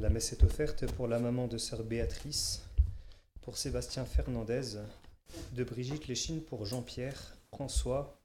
La 0.00 0.10
messe 0.10 0.32
est 0.32 0.44
offerte 0.44 0.86
pour 0.92 1.08
la 1.08 1.18
maman 1.18 1.48
de 1.48 1.58
sœur 1.58 1.82
Béatrice, 1.82 2.62
pour 3.40 3.56
Sébastien 3.56 4.04
Fernandez, 4.04 4.78
de 5.54 5.64
Brigitte 5.64 6.06
Léchine 6.06 6.40
pour 6.40 6.64
Jean-Pierre, 6.66 7.34
François, 7.52 8.16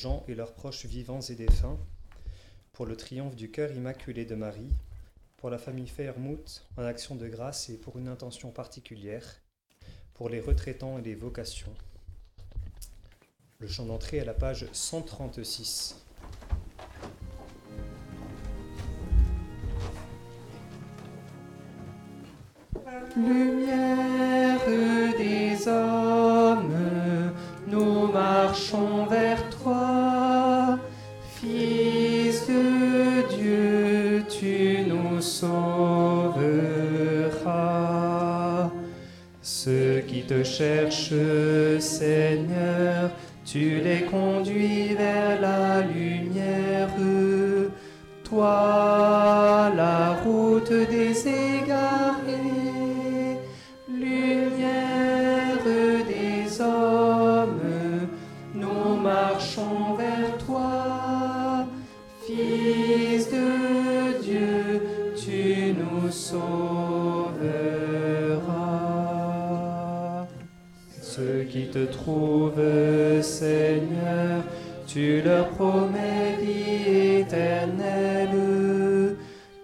Jean 0.00 0.24
et 0.26 0.34
leurs 0.34 0.52
proches 0.52 0.84
vivants 0.84 1.20
et 1.20 1.36
défunts, 1.36 1.78
pour 2.72 2.86
le 2.86 2.96
triomphe 2.96 3.36
du 3.36 3.52
cœur 3.52 3.70
immaculé 3.70 4.24
de 4.24 4.34
Marie, 4.34 4.72
pour 5.36 5.48
la 5.48 5.58
famille 5.58 5.86
Fairmouth 5.86 6.66
en 6.76 6.82
action 6.82 7.14
de 7.14 7.28
grâce 7.28 7.70
et 7.70 7.76
pour 7.76 7.98
une 7.98 8.08
intention 8.08 8.50
particulière, 8.50 9.40
pour 10.14 10.28
les 10.28 10.40
retraitants 10.40 10.98
et 10.98 11.02
les 11.02 11.14
vocations. 11.14 11.74
Le 13.60 13.68
chant 13.68 13.86
d'entrée 13.86 14.18
à 14.18 14.24
la 14.24 14.34
page 14.34 14.66
136. 14.72 16.04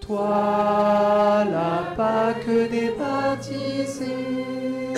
Toi, 0.08 1.44
la 1.50 1.92
Pâque 1.94 2.48
des 2.48 2.92
baptisés, 2.98 4.94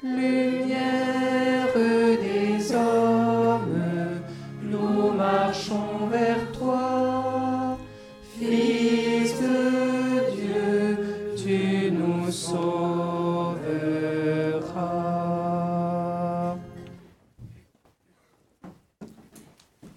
lumière 0.00 1.74
des 1.74 2.72
hommes, 2.72 4.20
nous 4.62 5.10
marchons 5.10 6.06
vers 6.08 6.52
toi. 6.52 7.76
Fils 8.38 9.40
de 9.40 10.30
Dieu, 10.36 11.34
tu 11.36 11.90
nous 11.90 12.30
sauveras. 12.30 13.58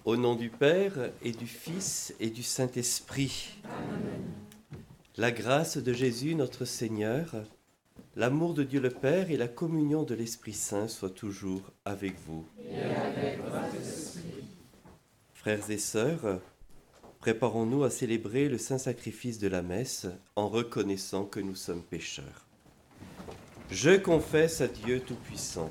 Au 0.04 0.16
nom 0.16 0.34
du 0.34 0.48
Père 0.48 1.12
et 1.22 1.30
du 1.30 1.46
Fils 1.46 2.12
et 2.18 2.28
du 2.28 2.42
Saint-Esprit. 2.42 3.61
La 5.18 5.30
grâce 5.30 5.76
de 5.76 5.92
Jésus 5.92 6.34
notre 6.34 6.64
Seigneur, 6.64 7.34
l'amour 8.16 8.54
de 8.54 8.62
Dieu 8.62 8.80
le 8.80 8.88
Père 8.88 9.30
et 9.30 9.36
la 9.36 9.46
communion 9.46 10.04
de 10.04 10.14
l'Esprit 10.14 10.54
Saint 10.54 10.88
soient 10.88 11.10
toujours 11.10 11.70
avec 11.84 12.14
vous. 12.26 12.46
Frères 15.34 15.70
et 15.70 15.76
sœurs, 15.76 16.40
préparons-nous 17.20 17.84
à 17.84 17.90
célébrer 17.90 18.48
le 18.48 18.56
saint 18.56 18.78
sacrifice 18.78 19.38
de 19.38 19.48
la 19.48 19.60
messe 19.60 20.06
en 20.34 20.48
reconnaissant 20.48 21.26
que 21.26 21.40
nous 21.40 21.56
sommes 21.56 21.82
pécheurs. 21.82 22.46
Je 23.70 23.98
confesse 23.98 24.62
à 24.62 24.66
Dieu 24.66 25.00
Tout-Puissant. 25.00 25.70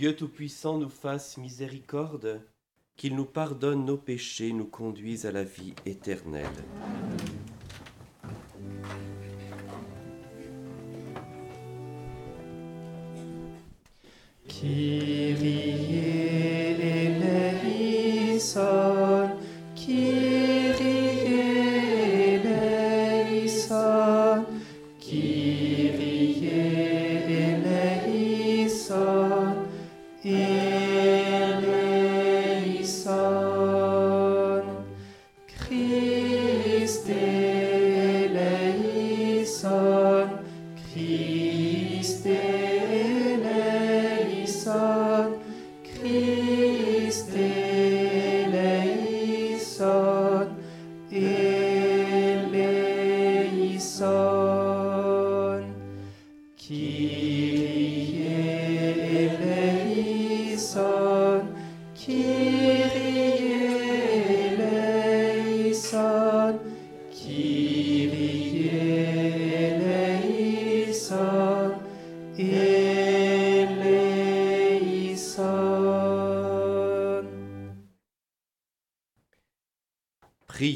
Dieu 0.00 0.16
Tout-Puissant 0.16 0.78
nous 0.78 0.88
fasse 0.88 1.36
miséricorde, 1.36 2.40
qu'il 2.96 3.14
nous 3.14 3.26
pardonne 3.26 3.84
nos 3.84 3.98
péchés, 3.98 4.50
nous 4.50 4.64
conduise 4.64 5.26
à 5.26 5.30
la 5.30 5.44
vie 5.44 5.74
éternelle. 5.84 6.46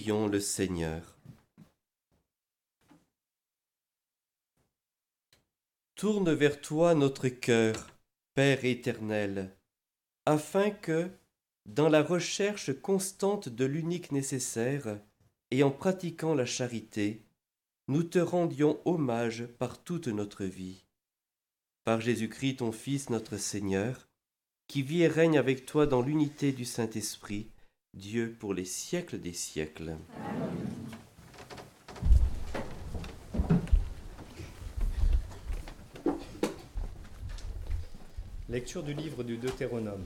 Le 0.07 0.39
Seigneur. 0.39 1.17
Tourne 5.95 6.31
vers 6.31 6.61
toi 6.61 6.95
notre 6.95 7.29
cœur, 7.29 7.89
Père 8.35 8.67
éternel, 8.67 9.57
afin 10.27 10.71
que, 10.71 11.09
dans 11.65 11.89
la 11.89 12.03
recherche 12.03 12.79
constante 12.83 13.49
de 13.49 13.65
l'unique 13.65 14.13
nécessaire 14.13 14.99
et 15.51 15.63
en 15.63 15.71
pratiquant 15.71 16.35
la 16.35 16.45
charité, 16.45 17.23
nous 17.89 18.03
te 18.03 18.19
rendions 18.19 18.81
hommage 18.85 19.47
par 19.59 19.83
toute 19.83 20.09
notre 20.09 20.45
vie. 20.45 20.85
Par 21.85 22.03
Jésus-Christ, 22.03 22.57
ton 22.57 22.73
Fils, 22.73 23.09
notre 23.09 23.39
Seigneur, 23.39 24.07
qui 24.67 24.83
vit 24.83 25.03
et 25.03 25.09
règne 25.09 25.39
avec 25.39 25.65
toi 25.65 25.87
dans 25.87 26.03
l'unité 26.03 26.53
du 26.53 26.67
Saint-Esprit, 26.67 27.49
Dieu 27.95 28.35
pour 28.41 28.55
les 28.55 28.65
siècles 28.65 29.21
des 29.21 29.33
siècles. 29.33 29.97
Lecture 38.49 38.83
du 38.83 38.95
livre 38.95 39.23
du 39.23 39.37
Deutéronome. 39.37 40.05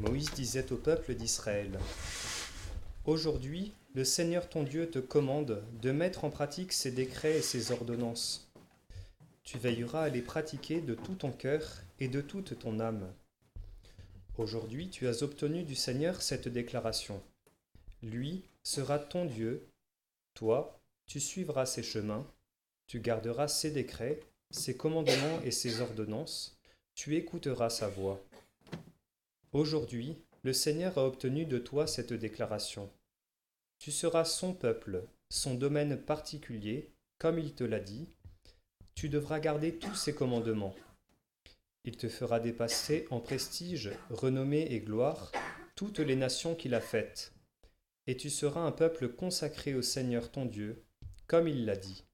Moïse 0.00 0.32
disait 0.32 0.72
au 0.72 0.76
peuple 0.76 1.14
d'Israël 1.14 1.78
Aujourd'hui, 3.04 3.74
le 3.94 4.02
Seigneur 4.02 4.48
ton 4.48 4.64
Dieu 4.64 4.90
te 4.90 4.98
commande 4.98 5.62
de 5.80 5.92
mettre 5.92 6.24
en 6.24 6.30
pratique 6.30 6.72
ses 6.72 6.90
décrets 6.90 7.38
et 7.38 7.42
ses 7.42 7.70
ordonnances. 7.70 8.50
Tu 9.44 9.56
veilleras 9.56 10.02
à 10.02 10.08
les 10.08 10.22
pratiquer 10.22 10.80
de 10.80 10.94
tout 10.94 11.14
ton 11.14 11.30
cœur 11.30 11.62
et 12.00 12.08
de 12.08 12.20
toute 12.20 12.58
ton 12.58 12.80
âme. 12.80 13.08
Aujourd'hui, 14.36 14.90
tu 14.90 15.06
as 15.06 15.22
obtenu 15.22 15.62
du 15.62 15.76
Seigneur 15.76 16.20
cette 16.20 16.48
déclaration. 16.48 17.22
Lui 18.02 18.42
sera 18.64 18.98
ton 18.98 19.26
Dieu, 19.26 19.68
toi, 20.34 20.80
tu 21.06 21.20
suivras 21.20 21.66
ses 21.66 21.84
chemins, 21.84 22.26
tu 22.88 22.98
garderas 22.98 23.46
ses 23.46 23.70
décrets, 23.70 24.18
ses 24.50 24.76
commandements 24.76 25.40
et 25.44 25.52
ses 25.52 25.80
ordonnances, 25.80 26.58
tu 26.94 27.14
écouteras 27.14 27.70
sa 27.70 27.86
voix. 27.86 28.20
Aujourd'hui, 29.52 30.16
le 30.42 30.52
Seigneur 30.52 30.98
a 30.98 31.06
obtenu 31.06 31.46
de 31.46 31.58
toi 31.58 31.86
cette 31.86 32.12
déclaration. 32.12 32.90
Tu 33.78 33.92
seras 33.92 34.24
son 34.24 34.52
peuple, 34.52 35.04
son 35.30 35.54
domaine 35.54 35.96
particulier, 35.96 36.90
comme 37.18 37.38
il 37.38 37.54
te 37.54 37.62
l'a 37.62 37.80
dit. 37.80 38.08
Tu 38.96 39.08
devras 39.08 39.38
garder 39.38 39.78
tous 39.78 39.94
ses 39.94 40.14
commandements. 40.14 40.74
Il 41.86 41.98
te 41.98 42.08
fera 42.08 42.40
dépasser 42.40 43.06
en 43.10 43.20
prestige, 43.20 43.90
renommée 44.08 44.66
et 44.70 44.80
gloire 44.80 45.32
toutes 45.76 45.98
les 45.98 46.16
nations 46.16 46.54
qu'il 46.54 46.74
a 46.74 46.80
faites. 46.80 47.34
Et 48.06 48.16
tu 48.16 48.30
seras 48.30 48.60
un 48.60 48.72
peuple 48.72 49.08
consacré 49.08 49.74
au 49.74 49.82
Seigneur 49.82 50.30
ton 50.30 50.46
Dieu, 50.46 50.82
comme 51.26 51.46
il 51.46 51.66
l'a 51.66 51.76
dit. 51.76 52.04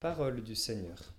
Parole 0.00 0.42
du 0.42 0.56
Seigneur. 0.56 1.14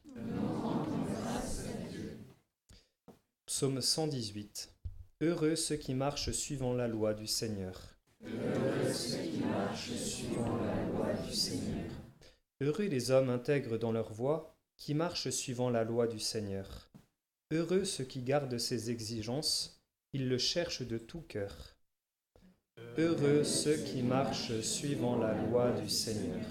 Psaume 3.46 3.80
118. 3.80 4.74
Heureux 5.22 5.56
ceux 5.56 5.78
qui 5.78 5.94
marchent 5.94 6.32
suivant 6.32 6.74
la 6.74 6.90
loi 6.90 7.14
du 7.14 7.28
Seigneur. 7.28 7.96
Heureux 8.24 8.92
ceux 8.92 9.24
qui 9.24 9.40
marchent 9.40 9.94
suivant 9.94 10.58
la 10.58 10.86
loi 10.88 11.14
du 11.26 11.34
Seigneur. 11.34 11.92
Heureux 12.60 12.88
les 12.88 13.12
hommes 13.12 13.30
intègres 13.30 13.80
dans 13.80 13.94
leur 13.94 14.12
voie, 14.12 14.58
qui 14.76 14.94
marchent 14.94 15.30
suivant 15.30 15.70
la 15.70 15.86
loi 15.86 16.08
du 16.08 16.20
Seigneur. 16.20 16.92
Heureux 17.52 17.86
ceux 17.86 18.06
qui 18.06 18.22
gardent 18.22 18.58
ses 18.58 18.90
exigences, 18.90 19.80
ils 20.14 20.28
le 20.28 20.40
cherchent 20.40 20.82
de 20.82 20.98
tout 20.98 21.22
cœur. 21.22 21.76
Heureux 22.98 23.44
ceux 23.44 23.78
qui 23.78 24.02
marchent 24.02 24.60
suivant 24.62 25.16
la 25.18 25.36
loi 25.44 25.72
du 25.74 25.88
Seigneur. 25.88 26.42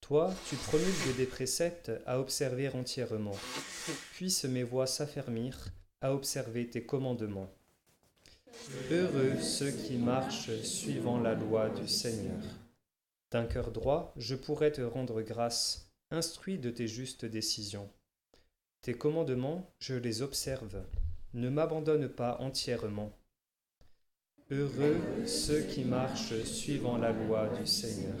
Toi, 0.00 0.32
tu 0.48 0.54
promulgues 0.54 1.16
des 1.16 1.26
préceptes 1.26 1.90
à 2.06 2.20
observer 2.20 2.68
entièrement. 2.68 3.36
Puissent 4.12 4.44
mes 4.44 4.62
voix 4.62 4.86
s'affermir 4.86 5.72
à 6.00 6.14
observer 6.14 6.70
tes 6.70 6.86
commandements. 6.86 7.50
Heureux 8.92 9.40
ceux 9.40 9.72
qui 9.72 9.96
marchent 9.96 10.56
suivant 10.62 11.18
la 11.18 11.34
loi 11.34 11.68
du 11.70 11.88
Seigneur. 11.88 12.42
D'un 13.32 13.46
cœur 13.46 13.72
droit, 13.72 14.12
je 14.16 14.36
pourrais 14.36 14.70
te 14.70 14.82
rendre 14.82 15.20
grâce, 15.22 15.90
instruit 16.12 16.58
de 16.58 16.70
tes 16.70 16.86
justes 16.86 17.24
décisions. 17.24 17.90
Tes 18.82 18.94
commandements, 18.94 19.70
je 19.78 19.94
les 19.94 20.22
observe, 20.22 20.82
ne 21.34 21.48
m'abandonne 21.48 22.08
pas 22.08 22.38
entièrement. 22.40 23.12
Heureux 24.50 24.96
ceux 25.24 25.60
qui 25.60 25.84
marchent 25.84 26.42
suivant 26.42 26.98
la 26.98 27.12
loi 27.12 27.48
du 27.60 27.64
Seigneur. 27.64 28.18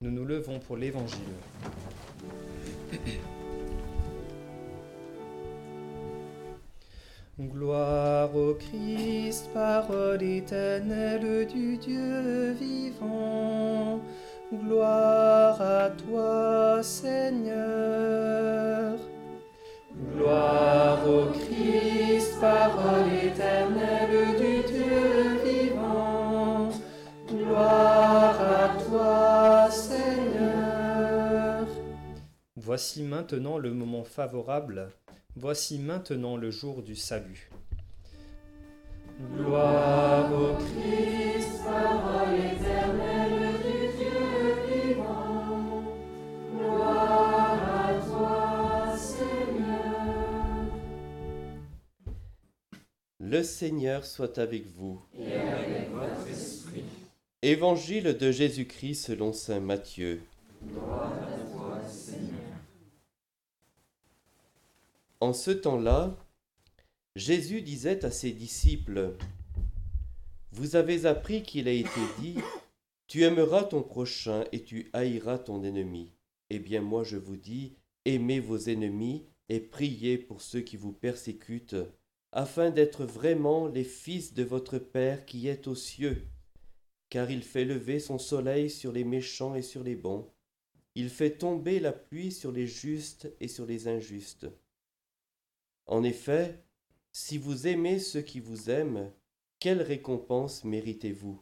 Nous 0.00 0.12
nous 0.12 0.24
levons 0.24 0.60
pour 0.60 0.76
l'Évangile. 0.76 1.18
Gloire 7.40 8.36
au 8.36 8.54
Christ, 8.54 9.50
parole 9.52 10.22
éternelle 10.22 11.48
du 11.48 11.78
Dieu 11.78 12.52
vivant. 12.52 14.00
Gloire 14.52 15.60
à 15.60 15.90
toi, 15.90 16.80
Seigneur. 16.80 18.30
Gloire 20.30 21.08
au 21.08 21.26
Christ, 21.32 22.38
parole 22.40 23.12
éternelle 23.20 24.36
du 24.38 24.62
Dieu 24.72 25.40
vivant. 25.44 26.68
Gloire 27.28 28.40
à 28.40 28.68
toi, 28.84 29.68
Seigneur. 29.72 31.66
Voici 32.54 33.02
maintenant 33.02 33.58
le 33.58 33.72
moment 33.72 34.04
favorable 34.04 34.92
Voici 35.34 35.80
maintenant 35.80 36.36
le 36.36 36.52
jour 36.52 36.82
du 36.82 36.94
salut. 36.94 37.50
Gloire 39.36 40.30
au 40.32 40.54
Christ, 40.54 41.64
parole 41.64 42.38
Le 53.30 53.44
Seigneur 53.44 54.04
soit 54.06 54.38
avec 54.38 54.66
vous. 54.66 55.00
Et 55.16 55.34
avec 55.34 55.88
votre 55.90 56.28
esprit. 56.28 56.82
Évangile 57.42 58.16
de 58.18 58.32
Jésus-Christ 58.32 59.06
selon 59.06 59.32
Saint 59.32 59.60
Matthieu. 59.60 60.20
Gloire 60.64 61.12
à 61.12 61.38
toi, 61.52 61.80
Seigneur. 61.88 62.40
En 65.20 65.32
ce 65.32 65.52
temps-là, 65.52 66.16
Jésus 67.14 67.62
disait 67.62 68.04
à 68.04 68.10
ses 68.10 68.32
disciples, 68.32 69.14
Vous 70.50 70.74
avez 70.74 71.06
appris 71.06 71.44
qu'il 71.44 71.68
a 71.68 71.72
été 71.72 72.00
dit, 72.18 72.34
Tu 73.06 73.22
aimeras 73.22 73.62
ton 73.62 73.84
prochain 73.84 74.42
et 74.50 74.64
tu 74.64 74.90
haïras 74.92 75.38
ton 75.38 75.62
ennemi. 75.62 76.10
Eh 76.50 76.58
bien 76.58 76.80
moi 76.80 77.04
je 77.04 77.16
vous 77.16 77.36
dis, 77.36 77.76
aimez 78.04 78.40
vos 78.40 78.58
ennemis 78.58 79.24
et 79.48 79.60
priez 79.60 80.18
pour 80.18 80.40
ceux 80.42 80.62
qui 80.62 80.76
vous 80.76 80.92
persécutent, 80.92 81.76
afin 82.32 82.70
d'être 82.70 83.04
vraiment 83.04 83.66
les 83.66 83.84
fils 83.84 84.34
de 84.34 84.42
votre 84.42 84.78
Père 84.78 85.26
qui 85.26 85.48
est 85.48 85.66
aux 85.66 85.74
cieux. 85.74 86.28
Car 87.08 87.30
il 87.30 87.42
fait 87.42 87.64
lever 87.64 87.98
son 87.98 88.18
soleil 88.18 88.70
sur 88.70 88.92
les 88.92 89.04
méchants 89.04 89.54
et 89.54 89.62
sur 89.62 89.82
les 89.82 89.96
bons. 89.96 90.30
Il 90.94 91.10
fait 91.10 91.38
tomber 91.38 91.80
la 91.80 91.92
pluie 91.92 92.32
sur 92.32 92.52
les 92.52 92.66
justes 92.66 93.32
et 93.40 93.48
sur 93.48 93.66
les 93.66 93.88
injustes. 93.88 94.46
En 95.86 96.04
effet, 96.04 96.62
si 97.12 97.38
vous 97.38 97.66
aimez 97.66 97.98
ceux 97.98 98.22
qui 98.22 98.38
vous 98.38 98.70
aiment, 98.70 99.12
quelle 99.58 99.82
récompense 99.82 100.62
méritez-vous? 100.64 101.40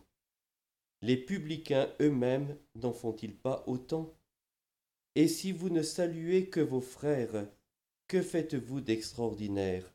Les 1.03 1.17
publicains 1.17 1.93
eux-mêmes 2.01 2.57
n'en 2.75 2.93
font-ils 2.93 3.37
pas 3.37 3.63
autant? 3.67 4.19
Et 5.15 5.29
si 5.29 5.53
vous 5.53 5.69
ne 5.69 5.83
saluez 5.83 6.49
que 6.49 6.61
vos 6.61 6.81
frères, 6.81 7.47
que 8.07 8.23
faites-vous 8.23 8.81
d'extraordinaire? 8.81 9.93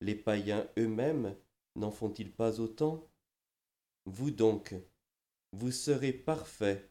Les 0.00 0.14
païens 0.14 0.66
eux-mêmes 0.78 1.34
n'en 1.74 1.90
font-ils 1.90 2.30
pas 2.30 2.60
autant? 2.60 3.08
Vous 4.04 4.30
donc, 4.30 4.74
vous 5.52 5.70
serez 5.70 6.12
parfaits, 6.12 6.90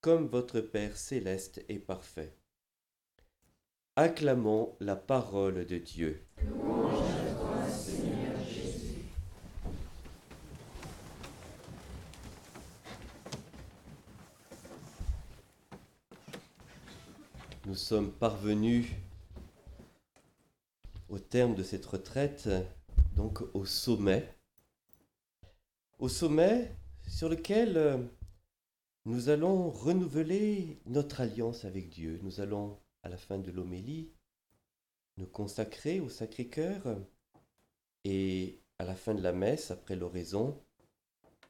comme 0.00 0.28
votre 0.28 0.60
Père 0.60 0.96
céleste 0.96 1.62
est 1.68 1.78
parfait. 1.78 2.34
Acclamons 3.96 4.76
la 4.80 4.96
parole 4.96 5.66
de 5.66 5.76
Dieu. 5.76 6.24
Nous 17.66 17.74
sommes 17.74 18.12
parvenus 18.12 18.86
au 21.08 21.18
terme 21.18 21.54
de 21.54 21.62
cette 21.62 21.86
retraite, 21.86 22.48
donc 23.16 23.42
au 23.54 23.64
sommet. 23.64 24.28
Au 25.98 26.08
sommet 26.08 26.70
sur 27.06 27.28
lequel 27.28 27.76
euh, 27.76 27.98
nous 29.04 29.28
allons 29.30 29.70
renouveler 29.70 30.78
notre 30.86 31.20
alliance 31.20 31.64
avec 31.64 31.88
Dieu. 31.88 32.20
Nous 32.22 32.40
allons, 32.40 32.78
à 33.02 33.08
la 33.08 33.16
fin 33.16 33.38
de 33.38 33.50
l'homélie, 33.50 34.10
nous 35.16 35.26
consacrer 35.26 36.00
au 36.00 36.08
Sacré-Cœur 36.08 36.98
et 38.04 38.60
à 38.78 38.84
la 38.84 38.94
fin 38.94 39.14
de 39.14 39.22
la 39.22 39.32
messe, 39.32 39.70
après 39.70 39.96
l'oraison, 39.96 40.60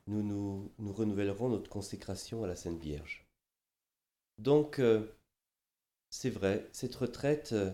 nous, 0.06 0.22
nous, 0.22 0.72
nous 0.78 0.92
renouvellerons 0.92 1.50
notre 1.50 1.68
consécration 1.68 2.44
à 2.44 2.46
la 2.46 2.56
Sainte 2.56 2.80
Vierge. 2.80 3.26
Donc, 4.38 4.78
euh, 4.78 5.06
c'est 6.08 6.30
vrai, 6.30 6.66
cette 6.72 6.94
retraite 6.94 7.50
euh, 7.52 7.70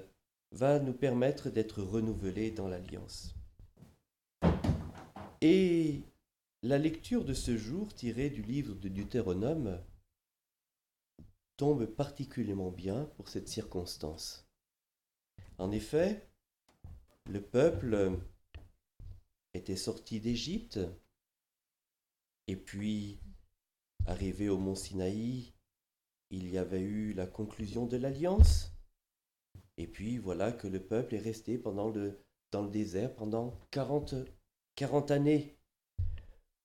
va 0.55 0.79
nous 0.79 0.93
permettre 0.93 1.51
d'être 1.51 1.83
renouvelés 1.83 2.53
dans 2.53 2.69
l'Alliance. 2.69 3.35
Et 5.41 6.03
la 6.63 6.79
lecture 6.79 7.25
de 7.25 7.35
ce 7.35 7.57
jour, 7.57 7.93
tirée 7.93 8.31
du 8.31 8.43
livre 8.43 8.75
de 8.75 8.89
Deutéronome, 8.89 9.83
tombe 11.57 11.87
particulièrement 11.87 12.71
bien 12.71 13.05
pour 13.17 13.29
cette 13.29 13.49
circonstance. 13.49 14.49
En 15.59 15.73
effet, 15.73 16.29
le 17.29 17.43
peuple 17.43 18.17
était 19.55 19.77
sorti 19.77 20.21
d'Égypte, 20.21 20.79
et 22.47 22.57
puis, 22.57 23.19
arrivé 24.07 24.49
au 24.49 24.59
mont 24.59 24.75
Sinaï, 24.75 25.53
il 26.31 26.49
y 26.49 26.59
avait 26.59 26.81
eu 26.81 27.13
la 27.13 27.27
conclusion 27.27 27.87
de 27.87 27.97
l'alliance, 27.97 28.74
Et 29.77 29.87
puis 29.87 30.19
voilà 30.19 30.53
que 30.53 30.69
le 30.69 30.81
peuple 30.81 31.15
est 31.15 31.19
resté 31.19 31.59
dans 31.59 31.91
le 31.91 32.71
désert 32.71 33.15
pendant 33.15 33.59
40, 33.71 34.15
40 34.77 35.11
années. 35.11 35.57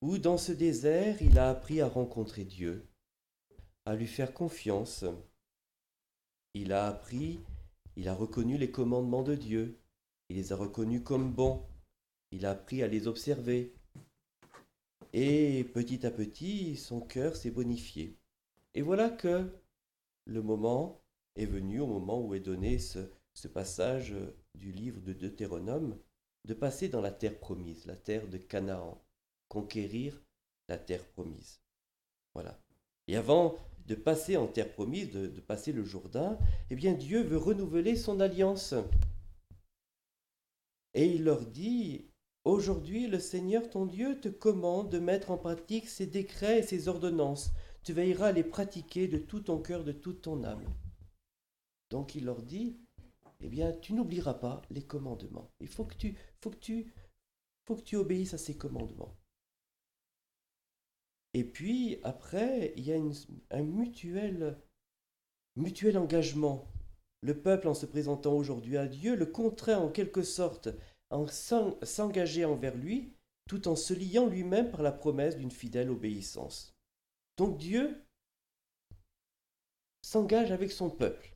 Où 0.02 0.18
dans 0.18 0.38
ce 0.38 0.52
désert, 0.52 1.22
il 1.22 1.38
a 1.38 1.50
appris 1.50 1.82
à 1.82 1.88
rencontrer 1.88 2.46
Dieu, 2.46 2.88
à 3.86 3.96
lui 3.96 4.08
faire 4.08 4.34
confiance. 4.34 5.04
Il 6.54 6.72
a 6.72 6.88
appris, 6.88 7.40
il 7.96 8.08
a 8.08 8.14
reconnu 8.14 8.58
les 8.58 8.72
commandements 8.72 9.24
de 9.24 9.36
Dieu, 9.36 9.78
il 10.30 10.38
les 10.38 10.54
a 10.54 10.56
reconnus 10.56 11.02
comme 11.04 11.34
bons, 11.34 11.66
il 12.32 12.46
a 12.46 12.52
appris 12.52 12.82
à 12.82 12.88
les 12.88 13.08
observer. 13.08 13.74
Et 15.12 15.66
petit 15.74 16.06
à 16.06 16.12
petit, 16.12 16.78
son 16.78 17.02
cœur 17.02 17.36
s'est 17.36 17.52
bonifié. 17.52 18.16
Et 18.76 18.82
voilà 18.82 19.10
que 19.10 19.52
le 20.26 20.42
moment 20.42 21.02
est 21.40 21.46
venu, 21.46 21.80
au 21.80 21.88
moment 21.88 22.22
où 22.22 22.34
est 22.36 22.40
donné 22.40 22.80
ce, 22.80 23.00
passage 23.54 24.14
du 24.56 24.74
livre 24.74 25.00
de 25.00 25.14
Deutéronome, 25.14 25.98
de 26.46 26.54
passer 26.54 26.90
dans 26.90 27.00
la 27.00 27.12
terre 27.12 27.40
promise, 27.40 27.86
la 27.86 27.96
terre 27.96 28.28
de 28.28 28.38
Canaan, 28.38 29.02
conquérir 29.48 30.22
la 30.68 30.78
terre 30.78 31.06
promise. 31.06 31.62
Voilà. 32.34 32.60
Et 33.08 33.16
avant 33.16 33.56
de 33.88 33.96
passer 33.96 34.36
en 34.36 34.48
terre 34.48 34.72
promise, 34.74 35.10
de, 35.12 35.28
de, 35.28 35.40
passer 35.40 35.72
le 35.72 35.86
Jourdain, 35.86 36.38
eh 36.70 36.76
bien 36.76 36.94
Dieu 36.94 37.22
veut 37.22 37.38
renouveler 37.38 37.96
son 37.96 38.20
alliance. 38.20 38.76
Et 40.94 41.06
il 41.06 41.24
leur 41.24 41.46
dit, 41.46 42.10
aujourd'hui 42.44 43.08
le 43.08 43.20
Seigneur 43.20 43.70
ton 43.70 43.86
Dieu 43.86 44.20
te 44.20 44.28
commande 44.28 44.90
de 44.90 45.00
mettre 45.00 45.32
en 45.32 45.38
pratique 45.38 45.88
ses 45.88 46.08
décrets 46.08 46.60
et 46.60 46.64
ses 46.64 46.90
ordonnances. 46.90 47.52
Tu 47.84 47.94
veilleras 47.94 48.28
à 48.28 48.32
les 48.34 48.44
pratiquer 48.44 49.08
de 49.08 49.18
tout 49.18 49.40
ton 49.40 49.60
cœur, 49.60 49.86
de 49.86 49.94
toute 49.94 50.22
ton 50.22 50.44
âme. 50.44 50.66
Donc 51.90 52.16
il 52.16 52.26
leur 52.26 52.42
dit, 52.42 52.78
eh 53.42 53.50
bien, 53.50 53.72
tu 53.72 53.94
n'oublieras 53.94 54.36
pas 54.36 54.62
les 54.70 54.84
commandements. 54.84 55.52
Il 55.60 55.68
faut 55.68 55.86
que 55.86 55.96
tu, 55.96 56.94
obéisses 57.96 58.34
à 58.34 58.38
ces 58.38 58.58
commandements. 58.58 59.16
Et 61.34 61.44
puis, 61.44 62.00
après, 62.04 62.74
il 62.76 62.84
y 62.84 62.94
a 62.94 62.98
un 63.52 63.64
mutuel, 63.64 64.58
mutuel 65.56 65.98
engagement. 65.98 66.68
Le 67.22 67.40
peuple, 67.40 67.68
en 67.68 67.74
se 67.74 67.86
présentant 67.86 68.34
aujourd'hui 68.34 68.78
à 68.78 68.88
Dieu, 68.88 69.16
le 69.16 69.26
contraint 69.26 69.80
en 69.80 69.90
quelque 69.90 70.24
sorte 70.24 70.70
en 71.12 71.26
s'engager 71.28 72.46
envers 72.46 72.76
lui, 72.76 73.14
tout 73.48 73.68
en 73.68 73.76
se 73.76 73.94
liant 73.94 74.28
lui-même 74.28 74.70
par 74.70 74.84
la 74.84 74.92
promesse 74.92 75.38
d'une 75.38 75.52
fidèle 75.52 75.90
obéissance. 75.90 76.76
Donc 77.38 77.58
Dieu 77.58 78.06
s'engage 80.02 80.52
avec 80.52 80.72
son 80.72 80.90
peuple, 80.90 81.36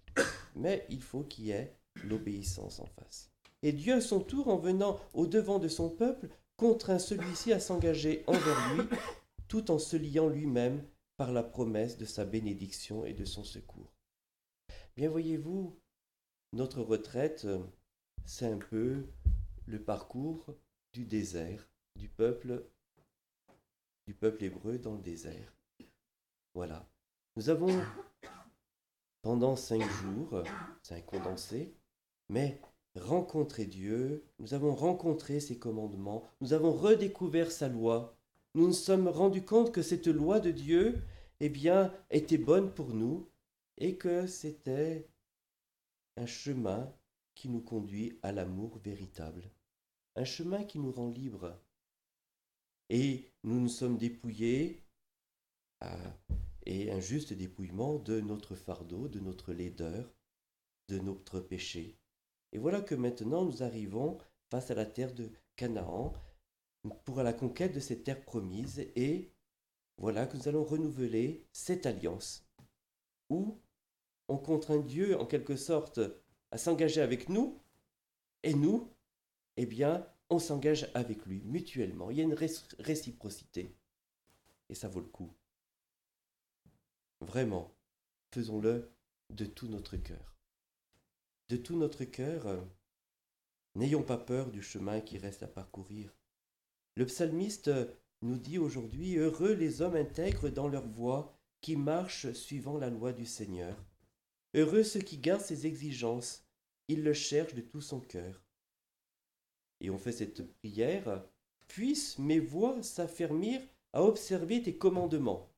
mais 0.55 0.85
il 0.89 1.01
faut 1.01 1.23
qu'il 1.23 1.45
y 1.45 1.51
ait 1.51 1.75
l'obéissance 2.03 2.79
en 2.79 2.85
face. 2.85 3.31
Et 3.61 3.71
Dieu, 3.71 3.93
à 3.93 4.01
son 4.01 4.19
tour, 4.19 4.49
en 4.49 4.57
venant 4.57 4.99
au 5.13 5.25
devant 5.25 5.59
de 5.59 5.67
son 5.67 5.89
peuple, 5.89 6.29
contraint 6.57 6.99
celui-ci 6.99 7.53
à 7.53 7.59
s'engager 7.59 8.23
envers 8.27 8.75
lui, 8.75 8.83
tout 9.47 9.71
en 9.71 9.79
se 9.79 9.95
liant 9.95 10.27
lui-même 10.27 10.83
par 11.17 11.31
la 11.31 11.43
promesse 11.43 11.97
de 11.97 12.05
sa 12.05 12.25
bénédiction 12.25 13.05
et 13.05 13.13
de 13.13 13.25
son 13.25 13.43
secours. 13.43 13.93
Bien 14.95 15.09
voyez-vous, 15.09 15.79
notre 16.53 16.81
retraite, 16.81 17.47
c'est 18.25 18.45
un 18.45 18.57
peu 18.57 19.05
le 19.65 19.81
parcours 19.81 20.55
du 20.91 21.05
désert, 21.05 21.67
du 21.95 22.09
peuple, 22.09 22.65
du 24.07 24.13
peuple 24.13 24.43
hébreu 24.43 24.77
dans 24.77 24.93
le 24.93 25.01
désert. 25.01 25.55
Voilà. 26.53 26.87
Nous 27.35 27.49
avons, 27.49 27.81
pendant 29.23 29.55
cinq 29.55 29.81
jours, 29.89 30.43
c'est 30.83 30.95
un 30.95 31.01
condensé, 31.01 31.73
mais 32.29 32.61
rencontrer 32.95 33.65
Dieu, 33.65 34.25
nous 34.37 34.53
avons 34.53 34.75
rencontré 34.75 35.39
ses 35.39 35.57
commandements, 35.57 36.29
nous 36.41 36.53
avons 36.53 36.73
redécouvert 36.73 37.51
sa 37.51 37.69
loi, 37.69 38.15
nous 38.53 38.67
nous 38.67 38.73
sommes 38.73 39.07
rendus 39.07 39.43
compte 39.43 39.71
que 39.71 39.81
cette 39.81 40.07
loi 40.07 40.39
de 40.39 40.51
Dieu, 40.51 41.01
eh 41.39 41.49
bien, 41.49 41.91
était 42.11 42.37
bonne 42.37 42.71
pour 42.71 42.93
nous 42.93 43.27
et 43.77 43.95
que 43.95 44.27
c'était 44.27 45.07
un 46.17 46.27
chemin 46.27 46.93
qui 47.33 47.49
nous 47.49 47.61
conduit 47.61 48.19
à 48.21 48.33
l'amour 48.33 48.77
véritable, 48.83 49.49
un 50.15 50.25
chemin 50.25 50.65
qui 50.65 50.79
nous 50.79 50.91
rend 50.91 51.09
libres. 51.09 51.57
Et 52.89 53.31
nous 53.43 53.59
nous 53.59 53.69
sommes 53.69 53.97
dépouillés, 53.97 54.83
et 56.65 56.91
un 56.91 56.99
juste 56.99 57.33
dépouillement 57.33 57.99
de 57.99 58.19
notre 58.19 58.55
fardeau, 58.55 59.07
de 59.07 59.19
notre 59.19 59.53
laideur, 59.53 60.13
de 60.89 60.99
notre 60.99 61.39
péché. 61.39 61.97
Et 62.51 62.57
voilà 62.57 62.81
que 62.81 62.95
maintenant 62.95 63.45
nous 63.45 63.63
arrivons 63.63 64.17
face 64.49 64.71
à 64.71 64.75
la 64.75 64.85
terre 64.85 65.13
de 65.13 65.31
Canaan 65.55 66.13
pour 67.05 67.23
la 67.23 67.33
conquête 67.33 67.73
de 67.73 67.79
cette 67.79 68.03
terre 68.03 68.23
promise 68.23 68.79
et 68.95 69.31
voilà 69.97 70.25
que 70.27 70.37
nous 70.37 70.47
allons 70.47 70.63
renouveler 70.63 71.47
cette 71.51 71.85
alliance 71.85 72.45
où 73.29 73.59
on 74.27 74.37
contraint 74.37 74.79
Dieu 74.79 75.19
en 75.19 75.25
quelque 75.25 75.55
sorte 75.55 75.99
à 76.51 76.57
s'engager 76.57 77.01
avec 77.01 77.29
nous 77.29 77.59
et 78.43 78.53
nous, 78.53 78.91
eh 79.57 79.65
bien, 79.65 80.05
on 80.29 80.39
s'engage 80.39 80.89
avec 80.93 81.25
lui 81.25 81.41
mutuellement. 81.45 82.11
Il 82.11 82.17
y 82.17 82.21
a 82.21 82.23
une 82.23 82.37
réciprocité 82.79 83.75
et 84.69 84.75
ça 84.75 84.87
vaut 84.87 84.99
le 84.99 85.07
coup. 85.07 85.31
Vraiment, 87.23 87.75
faisons-le 88.31 88.91
de 89.29 89.45
tout 89.45 89.67
notre 89.67 89.97
cœur 89.97 90.33
de 91.53 91.57
tout 91.57 91.77
notre 91.77 92.03
cœur, 92.03 92.47
euh, 92.47 92.61
n'ayons 93.75 94.01
pas 94.01 94.17
peur 94.17 94.49
du 94.49 94.63
chemin 94.63 95.01
qui 95.01 95.19
reste 95.19 95.43
à 95.43 95.47
parcourir. 95.47 96.17
Le 96.95 97.05
psalmiste 97.05 97.69
nous 98.23 98.39
dit 98.39 98.57
aujourd'hui 98.57 99.17
Heureux 99.17 99.53
les 99.53 99.83
hommes 99.83 99.95
intègres 99.95 100.49
dans 100.49 100.67
leur 100.67 100.87
voie, 100.87 101.37
qui 101.61 101.75
marchent 101.75 102.31
suivant 102.33 102.79
la 102.79 102.89
loi 102.89 103.13
du 103.13 103.25
Seigneur. 103.27 103.77
Heureux 104.55 104.83
ceux 104.83 104.99
qui 105.01 105.19
gardent 105.19 105.41
ses 105.41 105.67
exigences, 105.67 106.43
ils 106.87 107.03
le 107.03 107.13
cherchent 107.13 107.53
de 107.53 107.61
tout 107.61 107.81
son 107.81 107.99
cœur. 107.99 108.41
Et 109.79 109.91
on 109.91 109.99
fait 109.99 110.11
cette 110.11 110.51
prière 110.57 111.23
Puissent 111.67 112.17
mes 112.17 112.39
voix 112.39 112.81
s'affermir 112.81 113.61
à 113.93 114.03
observer 114.03 114.61
tes 114.63 114.75
commandements. 114.75 115.52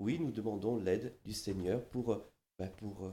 Oui, 0.00 0.18
nous 0.18 0.30
demandons 0.30 0.78
l'aide 0.78 1.14
du 1.26 1.34
Seigneur 1.34 1.86
pour, 1.90 2.24
ben 2.58 2.70
pour 2.70 3.12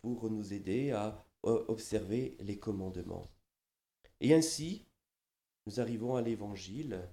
pour 0.00 0.30
nous 0.30 0.54
aider 0.54 0.90
à 0.92 1.22
observer 1.42 2.34
les 2.40 2.58
commandements. 2.58 3.26
Et 4.20 4.32
ainsi, 4.32 4.86
nous 5.66 5.80
arrivons 5.80 6.16
à 6.16 6.22
l'Évangile 6.22 7.06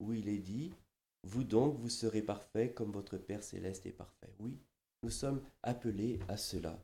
où 0.00 0.12
il 0.12 0.28
est 0.28 0.38
dit, 0.38 0.74
Vous 1.22 1.44
donc, 1.44 1.78
vous 1.78 1.88
serez 1.88 2.20
parfaits 2.20 2.74
comme 2.74 2.92
votre 2.92 3.16
Père 3.16 3.42
céleste 3.42 3.86
est 3.86 3.92
parfait. 3.92 4.34
Oui, 4.38 4.60
nous 5.02 5.10
sommes 5.10 5.42
appelés 5.62 6.20
à 6.28 6.36
cela. 6.36 6.78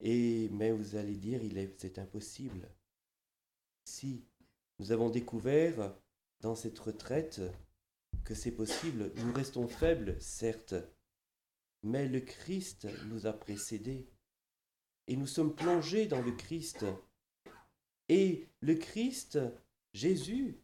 Et 0.00 0.48
mais 0.50 0.72
vous 0.72 0.96
allez 0.96 1.16
dire, 1.16 1.40
c'est 1.76 1.98
impossible. 2.00 2.68
Si 3.84 4.24
nous 4.80 4.90
avons 4.90 5.10
découvert 5.10 5.94
dans 6.40 6.56
cette 6.56 6.78
retraite 6.80 7.40
que 8.24 8.34
c'est 8.34 8.52
possible, 8.52 9.12
nous 9.16 9.32
restons 9.32 9.68
faibles, 9.68 10.20
certes, 10.20 10.74
mais 11.82 12.06
le 12.06 12.20
Christ 12.20 12.86
nous 13.06 13.26
a 13.26 13.32
précédés 13.32 14.08
et 15.06 15.16
nous 15.16 15.26
sommes 15.26 15.54
plongés 15.54 16.06
dans 16.06 16.20
le 16.20 16.32
Christ. 16.32 16.84
Et 18.08 18.46
le 18.60 18.74
Christ, 18.74 19.38
Jésus, 19.92 20.60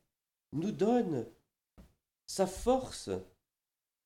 nous 0.52 0.72
donne 0.72 1.26
sa 2.26 2.46
force, 2.46 3.10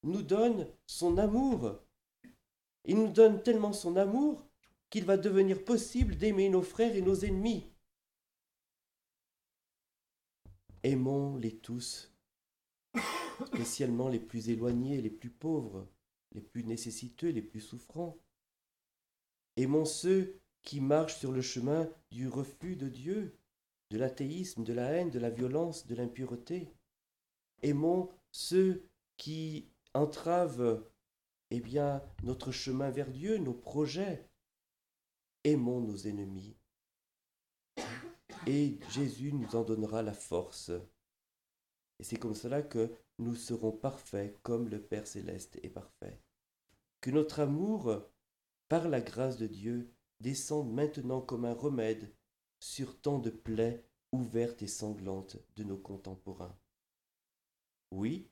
nous 0.03 0.23
donne 0.23 0.69
son 0.87 1.19
amour. 1.19 1.81
Il 2.85 2.97
nous 2.97 3.11
donne 3.11 3.43
tellement 3.43 3.73
son 3.73 3.97
amour 3.97 4.45
qu'il 4.91 5.05
va 5.05 5.17
devenir 5.17 5.65
possible 5.65 6.17
d'aimer 6.17 6.49
nos 6.49 6.63
frères 6.63 6.95
et 6.97 7.03
nos 7.03 7.17
ennemis. 7.17 7.67
Aimons-les 10.85 11.59
tous, 11.59 12.13
spécialement 13.59 14.09
les 14.09 14.21
plus 14.21 14.51
éloignés, 14.51 15.03
les 15.03 15.11
plus 15.11 15.31
pauvres, 15.31 15.89
les 16.33 16.41
plus 16.41 16.63
nécessiteux, 16.63 17.31
les 17.31 17.43
plus 17.43 17.61
souffrants. 17.61 18.17
Aimons 19.57 19.85
ceux 19.85 20.39
qui 20.63 20.81
marchent 20.81 21.17
sur 21.17 21.33
le 21.33 21.43
chemin 21.43 21.91
du 22.13 22.29
refus 22.29 22.77
de 22.77 22.89
Dieu, 22.89 23.37
de 23.91 23.99
l'athéisme, 23.99 24.63
de 24.63 24.73
la 24.73 24.93
haine, 24.93 25.11
de 25.11 25.19
la 25.19 25.31
violence, 25.31 25.89
de 25.89 25.97
l'impureté. 25.97 26.73
Aimons 27.63 28.09
ceux 28.31 28.89
qui 29.17 29.67
entravent 29.93 30.85
eh 31.51 31.59
bien, 31.59 32.01
notre 32.23 32.53
chemin 32.53 32.91
vers 32.91 33.11
Dieu, 33.11 33.39
nos 33.39 33.55
projets. 33.55 34.25
Aimons 35.43 35.81
nos 35.81 36.07
ennemis. 36.07 36.55
Et 38.47 38.79
Jésus 38.91 39.33
nous 39.33 39.57
en 39.57 39.65
donnera 39.65 40.03
la 40.03 40.13
force. 40.15 40.71
Et 41.99 42.05
c'est 42.05 42.19
comme 42.19 42.37
cela 42.37 42.63
que 42.63 42.95
nous 43.19 43.35
serons 43.35 43.73
parfaits 43.73 44.37
comme 44.43 44.69
le 44.69 44.81
Père 44.81 45.07
céleste 45.07 45.59
est 45.63 45.71
parfait. 45.71 46.21
Que 47.01 47.11
notre 47.11 47.41
amour 47.41 48.03
par 48.69 48.89
la 48.89 49.01
grâce 49.01 49.39
de 49.39 49.47
Dieu, 49.47 49.91
descende 50.21 50.73
maintenant 50.73 51.21
comme 51.21 51.45
un 51.45 51.55
remède 51.55 52.13
sur 52.61 53.01
tant 53.01 53.19
de 53.19 53.31
plaies 53.31 53.85
ouvertes 54.13 54.63
et 54.63 54.69
sanglantes 54.69 55.39
de 55.57 55.65
nos 55.65 55.79
contemporains. 55.79 56.57
Oui, 57.91 58.29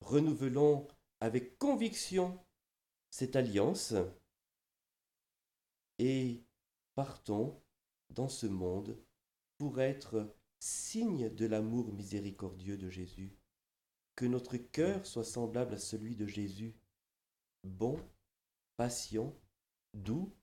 renouvelons 0.00 0.88
avec 1.20 1.58
conviction 1.58 2.38
cette 3.10 3.36
alliance 3.36 3.94
et 5.98 6.42
partons 6.94 7.62
dans 8.10 8.28
ce 8.28 8.46
monde 8.46 8.98
pour 9.58 9.80
être 9.80 10.34
signe 10.58 11.32
de 11.34 11.46
l'amour 11.46 11.92
miséricordieux 11.92 12.76
de 12.76 12.90
Jésus. 12.90 13.38
Que 14.16 14.24
notre 14.24 14.56
cœur 14.56 15.06
soit 15.06 15.24
semblable 15.24 15.74
à 15.74 15.78
celui 15.78 16.16
de 16.16 16.26
Jésus, 16.26 16.74
bon, 17.62 18.00
patient, 18.76 19.34
doux, 19.92 20.34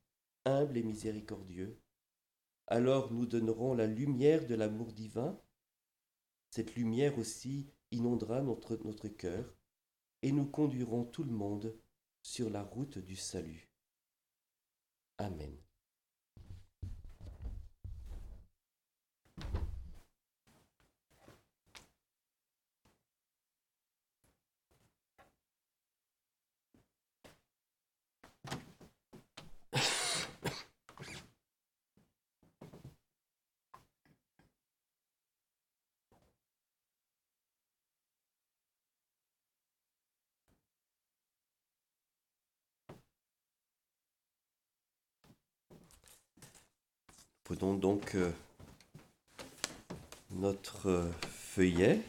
humble 0.46 0.78
et 0.78 0.84
miséricordieux. 0.84 1.80
Alors 2.68 3.12
nous 3.12 3.26
donnerons 3.26 3.74
la 3.74 3.88
lumière 3.88 4.46
de 4.46 4.56
l'amour 4.56 4.94
divin. 4.94 5.40
Cette 6.50 6.76
lumière 6.76 7.18
aussi 7.18 7.68
inondera 7.92 8.42
notre, 8.42 8.78
notre 8.86 9.08
cœur 9.08 9.56
et 10.22 10.32
nous 10.32 10.46
conduirons 10.46 11.06
tout 11.06 11.24
le 11.24 11.32
monde 11.32 11.76
sur 12.22 12.50
la 12.50 12.64
route 12.64 13.00
du 13.00 13.16
salut. 13.16 13.70
Amen. 15.18 15.63
Donc 47.60 48.16
euh, 48.16 48.32
notre 50.32 50.90
euh, 50.90 51.12
feuillet. 51.30 52.00